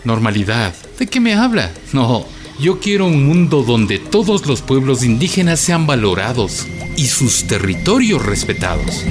¿Normalidad? 0.05 0.73
¿De 0.97 1.07
qué 1.07 1.19
me 1.19 1.33
habla? 1.33 1.73
No, 1.91 2.25
yo 2.57 2.79
quiero 2.79 3.07
un 3.07 3.25
mundo 3.27 3.63
donde 3.63 3.99
todos 3.99 4.45
los 4.45 4.61
pueblos 4.61 5.03
indígenas 5.03 5.59
sean 5.59 5.87
valorados 5.87 6.65
y 6.95 7.07
sus 7.07 7.47
territorios 7.47 8.25
respetados. 8.25 9.03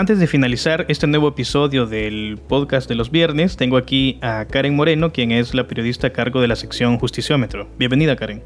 Antes 0.00 0.18
de 0.18 0.26
finalizar 0.26 0.86
este 0.88 1.06
nuevo 1.06 1.28
episodio 1.28 1.84
del 1.84 2.40
podcast 2.48 2.88
de 2.88 2.94
los 2.94 3.10
viernes, 3.10 3.58
tengo 3.58 3.76
aquí 3.76 4.18
a 4.22 4.46
Karen 4.46 4.74
Moreno, 4.74 5.12
quien 5.12 5.30
es 5.30 5.52
la 5.52 5.68
periodista 5.68 6.06
a 6.06 6.10
cargo 6.10 6.40
de 6.40 6.48
la 6.48 6.56
sección 6.56 6.98
Justiciómetro. 6.98 7.68
Bienvenida, 7.76 8.16
Karen. 8.16 8.42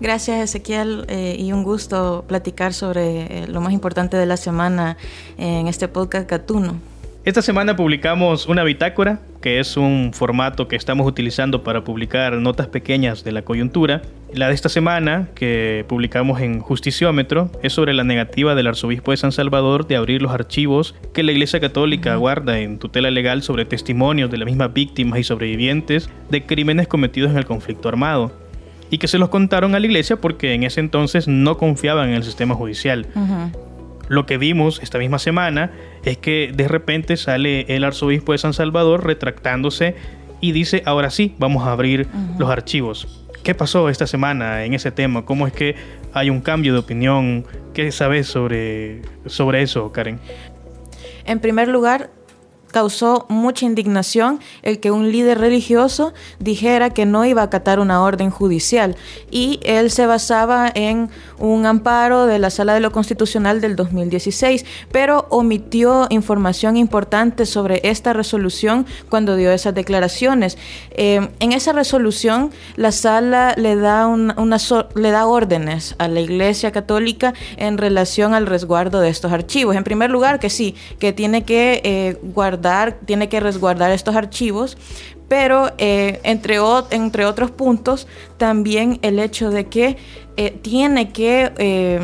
Gracias, 0.00 0.40
Ezequiel, 0.40 1.04
eh, 1.08 1.36
y 1.38 1.52
un 1.52 1.62
gusto 1.62 2.24
platicar 2.26 2.72
sobre 2.72 3.42
eh, 3.42 3.46
lo 3.48 3.60
más 3.60 3.74
importante 3.74 4.16
de 4.16 4.24
la 4.24 4.38
semana 4.38 4.96
en 5.36 5.68
este 5.68 5.88
podcast 5.88 6.26
Gatuno. 6.26 6.80
Esta 7.24 7.40
semana 7.40 7.74
publicamos 7.74 8.46
una 8.48 8.64
bitácora, 8.64 9.18
que 9.40 9.58
es 9.58 9.78
un 9.78 10.10
formato 10.12 10.68
que 10.68 10.76
estamos 10.76 11.06
utilizando 11.06 11.64
para 11.64 11.82
publicar 11.82 12.34
notas 12.34 12.66
pequeñas 12.66 13.24
de 13.24 13.32
la 13.32 13.40
coyuntura. 13.40 14.02
La 14.34 14.48
de 14.48 14.54
esta 14.54 14.68
semana, 14.68 15.28
que 15.34 15.86
publicamos 15.88 16.42
en 16.42 16.60
Justiciómetro, 16.60 17.50
es 17.62 17.72
sobre 17.72 17.94
la 17.94 18.04
negativa 18.04 18.54
del 18.54 18.66
arzobispo 18.66 19.12
de 19.12 19.16
San 19.16 19.32
Salvador 19.32 19.86
de 19.86 19.96
abrir 19.96 20.20
los 20.20 20.32
archivos 20.32 20.94
que 21.14 21.22
la 21.22 21.32
Iglesia 21.32 21.60
Católica 21.60 22.14
guarda 22.16 22.58
en 22.58 22.78
tutela 22.78 23.10
legal 23.10 23.42
sobre 23.42 23.64
testimonios 23.64 24.30
de 24.30 24.36
las 24.36 24.46
mismas 24.46 24.74
víctimas 24.74 25.18
y 25.18 25.24
sobrevivientes 25.24 26.10
de 26.28 26.44
crímenes 26.44 26.88
cometidos 26.88 27.30
en 27.30 27.38
el 27.38 27.46
conflicto 27.46 27.88
armado 27.88 28.32
y 28.90 28.98
que 28.98 29.08
se 29.08 29.16
los 29.16 29.30
contaron 29.30 29.74
a 29.74 29.80
la 29.80 29.86
iglesia 29.86 30.16
porque 30.16 30.52
en 30.52 30.62
ese 30.62 30.80
entonces 30.80 31.26
no 31.26 31.56
confiaban 31.56 32.10
en 32.10 32.16
el 32.16 32.22
sistema 32.22 32.54
judicial. 32.54 33.06
Lo 34.08 34.26
que 34.26 34.38
vimos 34.38 34.80
esta 34.82 34.98
misma 34.98 35.18
semana 35.18 35.72
es 36.04 36.18
que 36.18 36.52
de 36.54 36.68
repente 36.68 37.16
sale 37.16 37.74
el 37.74 37.84
arzobispo 37.84 38.32
de 38.32 38.38
San 38.38 38.52
Salvador 38.52 39.04
retractándose 39.04 39.94
y 40.40 40.52
dice, 40.52 40.82
ahora 40.84 41.10
sí, 41.10 41.34
vamos 41.38 41.66
a 41.66 41.72
abrir 41.72 42.06
los 42.38 42.50
archivos. 42.50 43.24
¿Qué 43.42 43.54
pasó 43.54 43.88
esta 43.88 44.06
semana 44.06 44.64
en 44.64 44.74
ese 44.74 44.90
tema? 44.90 45.24
¿Cómo 45.24 45.46
es 45.46 45.52
que 45.52 45.74
hay 46.12 46.30
un 46.30 46.40
cambio 46.40 46.72
de 46.72 46.78
opinión? 46.78 47.46
¿Qué 47.72 47.92
sabes 47.92 48.26
sobre, 48.26 49.02
sobre 49.26 49.62
eso, 49.62 49.92
Karen? 49.92 50.18
En 51.26 51.40
primer 51.40 51.68
lugar, 51.68 52.10
causó 52.74 53.24
mucha 53.28 53.66
indignación 53.66 54.40
el 54.62 54.80
que 54.80 54.90
un 54.90 55.12
líder 55.12 55.38
religioso 55.38 56.12
dijera 56.40 56.90
que 56.90 57.06
no 57.06 57.24
iba 57.24 57.40
a 57.40 57.44
acatar 57.44 57.78
una 57.78 58.02
orden 58.02 58.30
judicial 58.30 58.96
y 59.30 59.60
él 59.62 59.92
se 59.92 60.06
basaba 60.06 60.68
en 60.74 61.08
un 61.38 61.66
amparo 61.66 62.26
de 62.26 62.40
la 62.40 62.50
Sala 62.50 62.74
de 62.74 62.80
lo 62.80 62.90
Constitucional 62.90 63.60
del 63.60 63.76
2016, 63.76 64.66
pero 64.90 65.28
omitió 65.30 66.08
información 66.10 66.76
importante 66.76 67.46
sobre 67.46 67.80
esta 67.84 68.12
resolución 68.12 68.86
cuando 69.08 69.36
dio 69.36 69.52
esas 69.52 69.72
declaraciones. 69.72 70.58
Eh, 70.90 71.28
en 71.38 71.52
esa 71.52 71.72
resolución 71.72 72.50
la 72.74 72.90
Sala 72.90 73.54
le 73.56 73.76
da, 73.76 74.12
le 74.96 75.10
da 75.12 75.26
órdenes 75.26 75.94
a 75.98 76.08
la 76.08 76.18
Iglesia 76.18 76.72
Católica 76.72 77.34
en 77.56 77.78
relación 77.78 78.34
al 78.34 78.46
resguardo 78.46 78.98
de 78.98 79.10
estos 79.10 79.30
archivos. 79.30 79.76
En 79.76 79.84
primer 79.84 80.10
lugar, 80.10 80.40
que 80.40 80.50
sí, 80.50 80.74
que 80.98 81.12
tiene 81.12 81.44
que 81.44 81.80
eh, 81.84 82.18
guardar 82.34 82.63
tiene 83.04 83.28
que 83.28 83.40
resguardar 83.40 83.90
estos 83.90 84.16
archivos, 84.16 84.76
pero 85.28 85.72
eh, 85.78 86.20
entre, 86.24 86.58
entre 86.90 87.26
otros 87.26 87.50
puntos, 87.50 88.06
también 88.36 88.98
el 89.02 89.18
hecho 89.18 89.50
de 89.50 89.66
que 89.66 89.96
eh, 90.36 90.50
tiene 90.62 91.10
que 91.10 91.52
eh, 91.58 92.00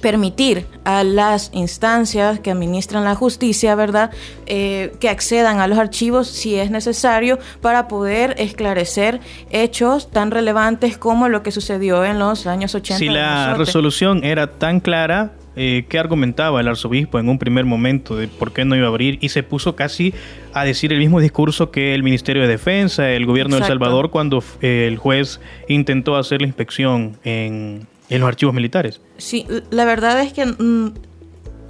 permitir 0.00 0.66
a 0.84 1.04
las 1.04 1.50
instancias 1.52 2.38
que 2.40 2.50
administran 2.50 3.04
la 3.04 3.14
justicia, 3.14 3.74
¿verdad?, 3.74 4.10
que 4.46 5.08
accedan 5.08 5.58
a 5.58 5.66
los 5.66 5.78
archivos 5.78 6.28
si 6.28 6.54
es 6.54 6.70
necesario 6.70 7.38
para 7.60 7.88
poder 7.88 8.34
esclarecer 8.38 9.20
hechos 9.50 10.10
tan 10.10 10.30
relevantes 10.30 10.98
como 10.98 11.28
lo 11.28 11.42
que 11.42 11.50
sucedió 11.50 12.04
en 12.04 12.18
los 12.18 12.46
años 12.46 12.74
80. 12.74 12.98
Si 12.98 13.08
la 13.08 13.54
resolución 13.54 14.22
era 14.22 14.46
tan 14.46 14.80
clara, 14.80 15.32
eh, 15.56 15.86
qué 15.88 15.98
argumentaba 15.98 16.60
el 16.60 16.68
arzobispo 16.68 17.18
en 17.18 17.28
un 17.28 17.38
primer 17.38 17.64
momento 17.64 18.14
de 18.14 18.28
por 18.28 18.52
qué 18.52 18.64
no 18.64 18.76
iba 18.76 18.86
a 18.86 18.88
abrir 18.88 19.18
y 19.22 19.30
se 19.30 19.42
puso 19.42 19.74
casi 19.74 20.14
a 20.52 20.64
decir 20.64 20.92
el 20.92 20.98
mismo 20.98 21.18
discurso 21.18 21.70
que 21.70 21.94
el 21.94 22.02
Ministerio 22.02 22.42
de 22.42 22.48
Defensa, 22.48 23.10
el 23.10 23.26
gobierno 23.26 23.56
de 23.56 23.62
El 23.62 23.68
Salvador 23.68 24.10
cuando 24.10 24.44
eh, 24.60 24.86
el 24.86 24.98
juez 24.98 25.40
intentó 25.68 26.16
hacer 26.16 26.42
la 26.42 26.46
inspección 26.46 27.16
en, 27.24 27.86
en 28.10 28.20
los 28.20 28.28
archivos 28.28 28.54
militares. 28.54 29.00
Sí, 29.16 29.46
la 29.70 29.84
verdad 29.84 30.20
es 30.20 30.32
que 30.32 30.44
mm, 30.46 30.92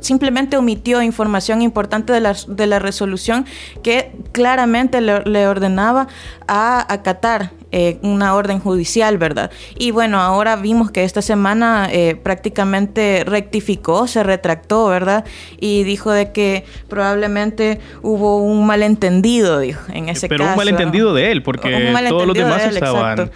simplemente 0.07 0.57
omitió 0.57 1.03
información 1.03 1.63
importante 1.63 2.13
de 2.13 2.21
la, 2.21 2.35
de 2.47 2.67
la 2.67 2.79
resolución 2.79 3.45
que 3.83 4.13
claramente 4.33 5.01
le, 5.01 5.47
ordenaba 5.47 6.07
a 6.47 6.93
acatar 6.93 7.51
eh, 7.73 7.99
una 8.03 8.35
orden 8.35 8.61
judicial, 8.61 9.19
¿verdad? 9.19 9.51
Y 9.77 9.91
bueno, 9.91 10.21
ahora 10.21 10.57
vimos 10.57 10.91
que 10.91 11.05
esta 11.05 11.23
semana 11.23 11.89
eh, 11.91 12.15
prácticamente 12.15 13.25
rectificó, 13.27 14.07
se 14.07 14.23
retractó, 14.23 14.87
¿verdad? 14.87 15.25
Y 15.59 15.83
dijo 15.83 16.13
de 16.13 16.33
que 16.33 16.65
probablemente 16.89 17.81
hubo 18.03 18.39
un 18.39 18.67
malentendido, 18.67 19.59
dijo, 19.59 19.83
en 19.93 20.09
ese 20.09 20.29
caso. 20.29 20.39
Pero 20.39 20.51
un 20.51 20.57
malentendido 20.57 21.15
de 21.15 21.33
él, 21.33 21.43
porque 21.43 21.93
todos 22.09 22.27
los 22.27 22.37
demás 22.37 22.65
estaban 22.65 23.31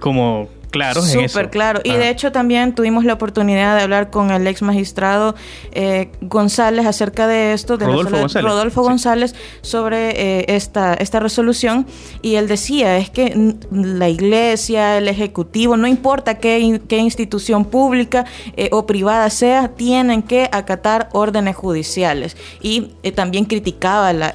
como 0.00 0.48
claro 0.74 1.02
Súper 1.02 1.50
claro. 1.50 1.80
Y 1.84 1.92
de 1.92 2.10
hecho 2.10 2.32
también 2.32 2.74
tuvimos 2.74 3.04
la 3.04 3.14
oportunidad 3.14 3.76
de 3.76 3.82
hablar 3.82 4.10
con 4.10 4.30
el 4.30 4.46
ex 4.46 4.62
magistrado 4.62 5.34
eh, 5.72 6.10
González 6.20 6.86
acerca 6.86 7.26
de 7.26 7.52
esto, 7.52 7.76
de 7.76 7.86
Rodolfo, 7.86 8.18
González. 8.18 8.50
Rodolfo 8.50 8.82
González, 8.82 9.34
sobre 9.62 10.10
eh, 10.10 10.44
esta, 10.48 10.94
esta 10.94 11.20
resolución. 11.20 11.86
Y 12.22 12.34
él 12.34 12.48
decía, 12.48 12.96
es 12.98 13.10
que 13.10 13.54
la 13.70 14.08
iglesia, 14.08 14.98
el 14.98 15.08
ejecutivo, 15.08 15.76
no 15.76 15.86
importa 15.86 16.38
qué, 16.38 16.80
qué 16.88 16.98
institución 16.98 17.64
pública 17.64 18.24
eh, 18.56 18.68
o 18.72 18.86
privada 18.86 19.30
sea, 19.30 19.68
tienen 19.68 20.22
que 20.22 20.48
acatar 20.50 21.08
órdenes 21.12 21.56
judiciales. 21.56 22.36
Y 22.60 22.92
también 23.14 23.44
criticaba 23.44 24.12
la, 24.12 24.32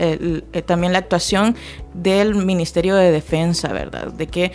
también 0.66 0.94
la 0.94 1.00
actuación 1.00 1.56
del 1.94 2.36
Ministerio 2.36 2.96
de 2.96 3.12
Defensa, 3.12 3.74
¿verdad? 3.74 4.14
De 4.14 4.28
que, 4.28 4.52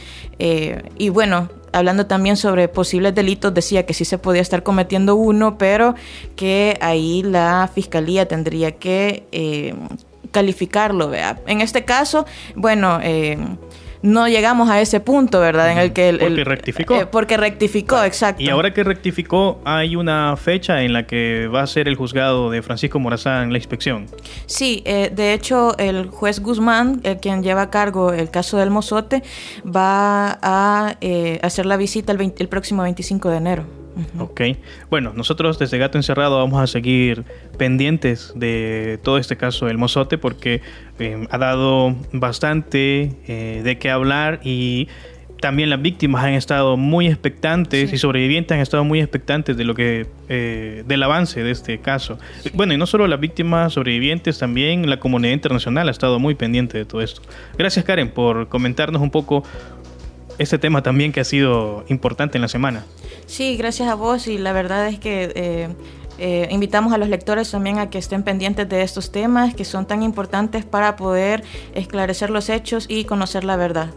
y 0.97 1.09
bueno, 1.09 1.49
hablando 1.75 2.07
también 2.07 2.37
sobre 2.37 2.69
posibles 2.69 3.15
delitos, 3.15 3.53
decía 3.53 3.85
que 3.85 3.95
sí 3.95 4.05
se 4.05 4.17
podía 4.17 4.41
estar 4.41 4.63
cometiendo 4.63 5.17
uno, 5.17 5.59
pero 5.59 5.95
que 6.37 6.79
ahí 6.81 7.23
la 7.23 7.69
fiscalía 7.75 8.27
tendría 8.27 8.73
que 8.73 9.27
eh, 9.33 9.75
calificarlo, 10.31 11.09
¿vea? 11.09 11.41
En 11.47 11.61
este 11.61 11.85
caso, 11.85 12.27
bueno, 12.55 13.01
eh, 13.03 13.39
no 14.05 14.29
llegamos 14.29 14.69
a 14.69 14.83
ese 14.83 15.01
punto, 15.01 15.41
¿verdad? 15.41 15.73
En 15.73 15.79
el 15.79 15.95
que 15.95 16.11
el, 16.11 16.19
porque 16.19 16.45
rectificó. 16.45 16.95
Eh, 16.95 17.07
porque 17.07 17.37
rectificó, 17.39 18.05
exacto. 18.05 18.43
Y 18.43 18.51
ahora 18.51 18.75
que 18.75 18.85
rectificó, 18.85 19.63
hay 19.65 19.97
una 19.97 20.37
fecha 20.37 20.83
en 20.83 20.93
la 20.93 21.07
que 21.07 21.49
va 21.49 21.63
a 21.63 21.67
ser 21.67 21.89
el 21.89 21.97
juzgado 21.97 22.51
de 22.51 22.61
Francisco 22.61 23.01
Morazán 23.01 23.51
la 23.51 23.57
inspección. 23.57 24.07
Sí, 24.45 24.83
eh, 24.85 25.11
de 25.11 25.33
hecho, 25.33 25.75
el 25.79 26.09
juez 26.09 26.41
Guzmán, 26.41 27.01
el 27.03 27.17
quien 27.17 27.43
lleva 27.43 27.63
a 27.63 27.71
cargo 27.71 28.13
el 28.13 28.31
caso 28.31 28.59
del 28.59 28.69
mozote, 28.69 29.23
va 29.65 30.39
a 30.43 30.97
eh, 31.01 31.39
hacer 31.43 31.65
la 31.65 31.79
visita 31.79 32.13
el, 32.13 32.35
el 32.37 32.49
próximo 32.49 32.83
25 32.83 33.31
de 33.31 33.37
enero. 33.39 33.84
Ok. 34.19 34.41
Bueno, 34.91 35.13
nosotros 35.15 35.59
desde 35.59 35.79
Gato 35.79 35.99
Encerrado 35.99 36.39
vamos 36.39 36.61
a 36.61 36.67
seguir 36.67 37.25
pendientes 37.59 38.33
de 38.35 38.99
todo 39.03 39.19
este 39.19 39.37
caso 39.37 39.67
del 39.67 39.79
mozote 39.79 40.19
porque 40.19 40.63
eh, 40.99 41.27
ha 41.31 41.39
dado 41.39 41.95
bastante 42.13 43.13
eh, 43.27 43.61
de 43.63 43.79
qué 43.79 43.91
hablar 43.91 44.41
y 44.43 44.89
también 45.45 45.69
las 45.69 45.83
víctimas 45.83 46.25
han 46.25 46.33
estado 46.33 46.79
muy 46.79 47.07
expectantes 47.07 47.93
y 47.93 47.99
sobrevivientes 47.99 48.55
han 48.55 48.61
estado 48.61 48.83
muy 48.83 49.01
expectantes 49.01 49.57
de 49.59 49.65
lo 49.65 49.75
que 49.75 50.07
eh, 50.31 50.85
del 50.87 51.03
avance 51.03 51.43
de 51.43 51.51
este 51.51 51.79
caso. 51.81 52.19
Bueno, 52.55 52.73
y 52.73 52.79
no 52.79 52.87
solo 52.87 53.07
las 53.07 53.21
víctimas 53.21 53.75
sobrevivientes, 53.75 54.39
también 54.39 54.89
la 54.89 54.99
comunidad 54.99 55.35
internacional 55.35 55.89
ha 55.89 55.91
estado 55.91 56.19
muy 56.19 56.35
pendiente 56.35 56.79
de 56.79 56.87
todo 56.87 57.03
esto. 57.03 57.21
Gracias 57.59 57.85
Karen 57.85 58.09
por 58.09 58.49
comentarnos 58.49 59.03
un 59.03 59.11
poco 59.11 59.45
este 60.39 60.59
tema 60.59 60.83
también 60.83 61.13
que 61.13 61.21
ha 61.21 61.25
sido 61.25 61.85
importante 61.89 62.39
en 62.39 62.43
la 62.43 62.49
semana. 62.49 62.85
Sí, 63.27 63.57
gracias 63.57 63.89
a 63.89 63.95
vos 63.95 64.27
y 64.27 64.39
la 64.39 64.53
verdad 64.53 64.89
es 64.89 64.99
que 64.99 65.33
eh, 65.35 65.69
eh, 66.19 66.49
invitamos 66.51 66.93
a 66.93 66.99
los 66.99 67.09
lectores 67.09 67.51
también 67.51 67.79
a 67.79 67.91
que 67.91 67.99
estén 67.99 68.23
pendientes 68.23 68.69
de 68.69 68.83
estos 68.83 69.11
temas 69.11 69.55
que 69.55 69.65
son 69.65 69.87
tan 69.87 70.03
importantes 70.03 70.65
para 70.65 70.97
poder 70.97 71.43
esclarecer 71.75 72.31
los 72.31 72.49
hechos 72.49 72.87
y 72.89 73.05
conocer 73.05 73.45
la 73.45 73.57
verdad. 73.57 73.91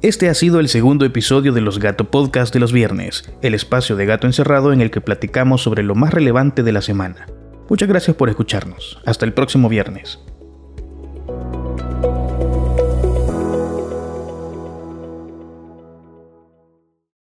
Este 0.00 0.28
ha 0.28 0.34
sido 0.34 0.60
el 0.60 0.68
segundo 0.68 1.04
episodio 1.04 1.52
de 1.52 1.60
los 1.60 1.80
Gato 1.80 2.08
Podcast 2.10 2.54
de 2.54 2.60
los 2.60 2.72
viernes, 2.72 3.28
el 3.42 3.54
espacio 3.54 3.96
de 3.96 4.06
gato 4.06 4.28
encerrado 4.28 4.72
en 4.72 4.80
el 4.80 4.92
que 4.92 5.00
platicamos 5.00 5.62
sobre 5.62 5.82
lo 5.82 5.96
más 5.96 6.14
relevante 6.14 6.62
de 6.62 6.72
la 6.72 6.82
semana. 6.82 7.26
Muchas 7.68 7.88
gracias 7.88 8.16
por 8.16 8.28
escucharnos. 8.28 8.98
Hasta 9.04 9.26
el 9.26 9.34
próximo 9.34 9.68
viernes. 9.68 10.18